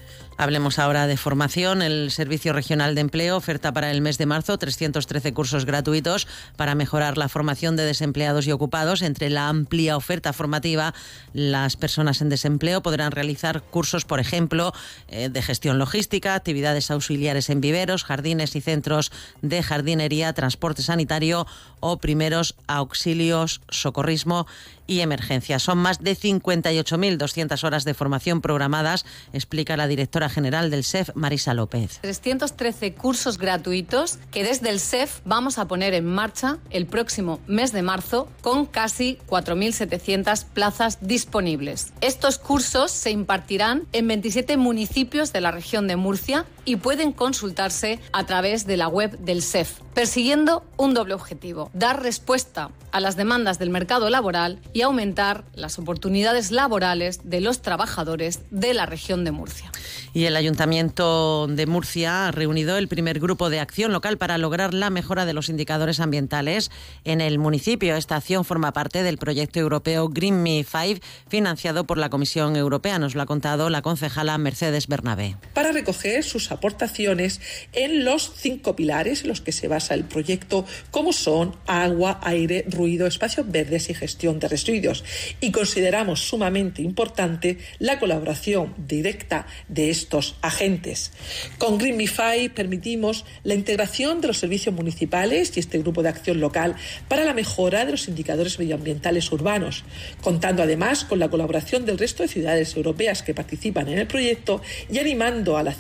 Hablemos 0.43 0.81
ahora 0.81 1.07
de 1.07 1.17
formación. 1.17 1.83
El 1.83 2.11
Servicio 2.11 2.53
Regional 2.53 2.97
de 2.97 3.01
Empleo 3.01 3.37
oferta 3.37 3.73
para 3.73 3.93
el 3.93 4.01
mes 4.01 4.19
de 4.19 4.27
marzo 4.27 4.59
313 4.59 5.33
cursos 5.33 5.65
gratuitos 5.65 6.27
para 6.57 6.75
mejorar 6.75 7.17
la 7.17 7.29
formación 7.29 7.77
de 7.77 7.85
desempleados 7.85 8.49
y 8.49 8.51
ocupados. 8.51 9.03
Entre 9.03 9.31
la 9.31 9.49
amplia 9.49 9.97
oferta 9.97 10.33
formativa, 10.33 10.95
las 11.33 11.77
personas 11.77 12.21
en 12.23 12.29
desempleo 12.29 12.83
podrán 12.83 13.13
realizar 13.13 13.63
cursos, 13.63 14.05
por 14.05 14.19
ejemplo, 14.19 14.73
eh, 15.07 15.29
de 15.29 15.43
gestión 15.43 15.79
logística, 15.79 16.35
actividades 16.35 16.91
auxiliares 16.91 17.49
en 17.49 17.61
viveros, 17.61 18.03
jardines 18.03 18.57
y 18.57 18.61
centros 18.61 19.13
de 19.43 19.63
jardinería, 19.63 20.33
transporte 20.33 20.83
sanitario 20.83 21.47
o 21.79 21.99
primeros 21.99 22.57
auxilios, 22.67 23.61
socorrismo 23.69 24.49
y 24.87 25.01
emergencia. 25.01 25.59
Son 25.59 25.79
más 25.79 26.01
de 26.01 26.17
58.200 26.17 27.65
horas 27.65 27.85
de 27.85 27.95
formación 27.95 28.41
programadas, 28.41 29.05
explica 29.33 29.77
la 29.77 29.87
directora 29.87 30.29
general 30.29 30.71
del 30.71 30.85
SEF, 30.85 31.11
Marisa 31.15 31.55
López. 31.55 31.99
313 32.03 32.95
cursos 32.95 33.39
gratuitos 33.39 34.19
que 34.31 34.45
desde 34.45 34.71
el 34.71 34.81
SEF 34.81 35.21
vamos 35.25 35.59
a 35.59 35.69
poner 35.69 35.95
en 35.95 36.07
marcha 36.07 36.59
el 36.71 36.87
próximo 36.87 37.41
mes 37.47 37.73
de 37.73 37.83
marzo 37.83 38.29
con 38.41 38.67
casi 38.67 39.19
4.700 39.29 40.45
plazas 40.45 40.99
disponibles. 41.01 41.93
Estos 42.01 42.39
cursos 42.39 42.91
se 42.91 43.11
impartirán 43.11 43.85
en 43.93 44.09
27 44.09 44.57
municipios 44.57 45.33
de 45.33 45.41
la 45.41 45.51
región 45.51 45.87
de 45.87 45.97
Murcia 45.97 46.47
y 46.65 46.77
pueden 46.77 47.13
consultarse 47.13 48.01
a 48.13 48.25
través 48.27 48.67
de 48.67 48.77
la 48.77 48.89
web 48.89 49.19
del 49.19 49.43
SEF, 49.43 49.81
persiguiendo 49.95 50.65
un 50.77 50.95
doble 50.95 51.15
objetivo, 51.15 51.71
dar 51.75 52.03
respuesta 52.03 52.71
a 52.93 53.01
las 53.01 53.17
demandas 53.17 53.59
del 53.59 53.71
mercado 53.71 54.11
laboral 54.11 54.61
y 54.73 54.83
aumentar 54.83 55.45
las 55.55 55.79
oportunidades 55.79 56.51
laborales 56.51 57.21
de 57.25 57.41
los 57.41 57.63
trabajadores 57.63 58.41
de 58.51 58.75
la 58.75 58.87
región 58.87 59.25
de 59.25 59.33
Murcia. 59.33 59.73
Y 60.13 60.25
el 60.27 60.37
Ayuntamiento 60.37 61.47
de 61.47 61.67
Murcia 61.67 62.29
ha 62.29 62.31
reunido 62.31 62.77
el 62.77 62.89
primer 62.89 63.19
grupo 63.19 63.49
de 63.49 63.61
acción 63.61 63.93
local 63.93 64.19
para 64.19 64.37
lograr 64.37 64.75
la 64.75 64.91
mejora 64.91 65.25
de 65.25 65.33
los 65.33 65.49
indicadores 65.49 66.01
ambientales 66.01 66.71
en 67.05 67.23
el 67.23 67.39
municipio. 67.39 67.97
Esta 67.97 68.17
acción 68.17 68.45
forma 68.45 68.73
parte 68.73 69.03
del 69.03 69.17
proyecto 69.17 69.59
europeo 69.59 70.09
Green 70.09 70.43
Me 70.43 70.65
5, 70.65 71.01
financiado 71.29 71.85
por 71.85 71.97
la 71.97 72.11
Comisión 72.11 72.57
Europea. 72.57 72.99
Nos 72.99 73.15
lo 73.15 73.23
ha 73.23 73.27
contado 73.27 73.71
la 73.71 73.81
concejala 73.81 74.37
Mercedes 74.37 74.87
Bernabé. 74.87 75.37
Para 75.55 75.73
recoger 75.73 76.23
sus 76.25 76.52
aportaciones 76.53 77.41
en 77.73 78.05
los 78.05 78.33
cinco 78.37 78.77
pilares 78.77 79.23
en 79.23 79.29
los 79.29 79.41
que 79.41 79.53
se 79.53 79.69
basa 79.69 79.95
el 79.95 80.05
proyecto, 80.05 80.65
como 80.91 81.13
son 81.13 81.57
agua, 81.67 82.21
aire, 82.23 82.65
ruido, 82.69 83.07
espacios 83.07 83.51
verdes 83.51 83.91
y 83.91 83.95
gestión 83.95 84.39
de 84.39 84.49
residuos. 84.49 85.05
Y 85.41 85.51
consideramos 85.51 86.21
sumamente 86.21 86.83
importante 86.83 87.59
la 87.79 87.99
colaboración 87.99 88.75
directa 88.77 89.47
de 89.69 89.91
estos 89.91 90.37
agentes. 90.43 91.13
Con 91.59 91.79
Greenify 91.79 92.49
permitimos 92.49 93.25
la 93.45 93.55
integración 93.55 94.21
de 94.21 94.29
los 94.29 94.39
servicios 94.39 94.75
municipales 94.75 95.57
y 95.57 95.61
este 95.61 95.79
grupo 95.79 96.03
de 96.03 96.09
acción 96.09 96.41
local 96.41 96.77
para 97.09 97.25
la 97.25 97.35
mejora 97.35 97.85
de 97.85 97.93
los 97.93 98.09
indicadores 98.09 98.59
medioambientales 98.59 99.31
urbanos, 99.33 99.85
contando 100.21 100.63
además 100.63 101.05
con 101.05 101.19
la 101.19 101.29
colaboración 101.29 101.85
del 101.85 101.99
resto 101.99 102.23
de 102.23 102.29
ciudades 102.29 102.77
europeas 102.77 103.23
que 103.23 103.35
participan 103.35 103.89
en 103.89 103.99
el 103.99 104.07
proyecto 104.07 104.61
y 104.91 104.99
animando 104.99 105.57
a 105.57 105.63
la 105.63 105.73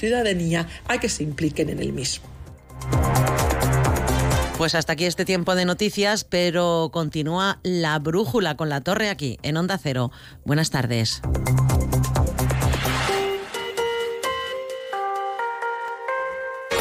a 0.88 0.98
que 0.98 1.08
se 1.08 1.22
impliquen 1.22 1.68
en 1.68 1.78
el 1.78 1.92
mismo. 1.92 2.26
Pues 4.58 4.74
hasta 4.74 4.92
aquí 4.92 5.06
este 5.06 5.24
tiempo 5.24 5.54
de 5.54 5.64
noticias, 5.64 6.24
pero 6.24 6.90
continúa 6.92 7.58
la 7.62 7.98
brújula 7.98 8.56
con 8.56 8.68
la 8.68 8.80
torre 8.80 9.08
aquí, 9.08 9.38
en 9.42 9.56
Onda 9.56 9.76
Cero. 9.76 10.12
Buenas 10.44 10.70
tardes. 10.70 11.20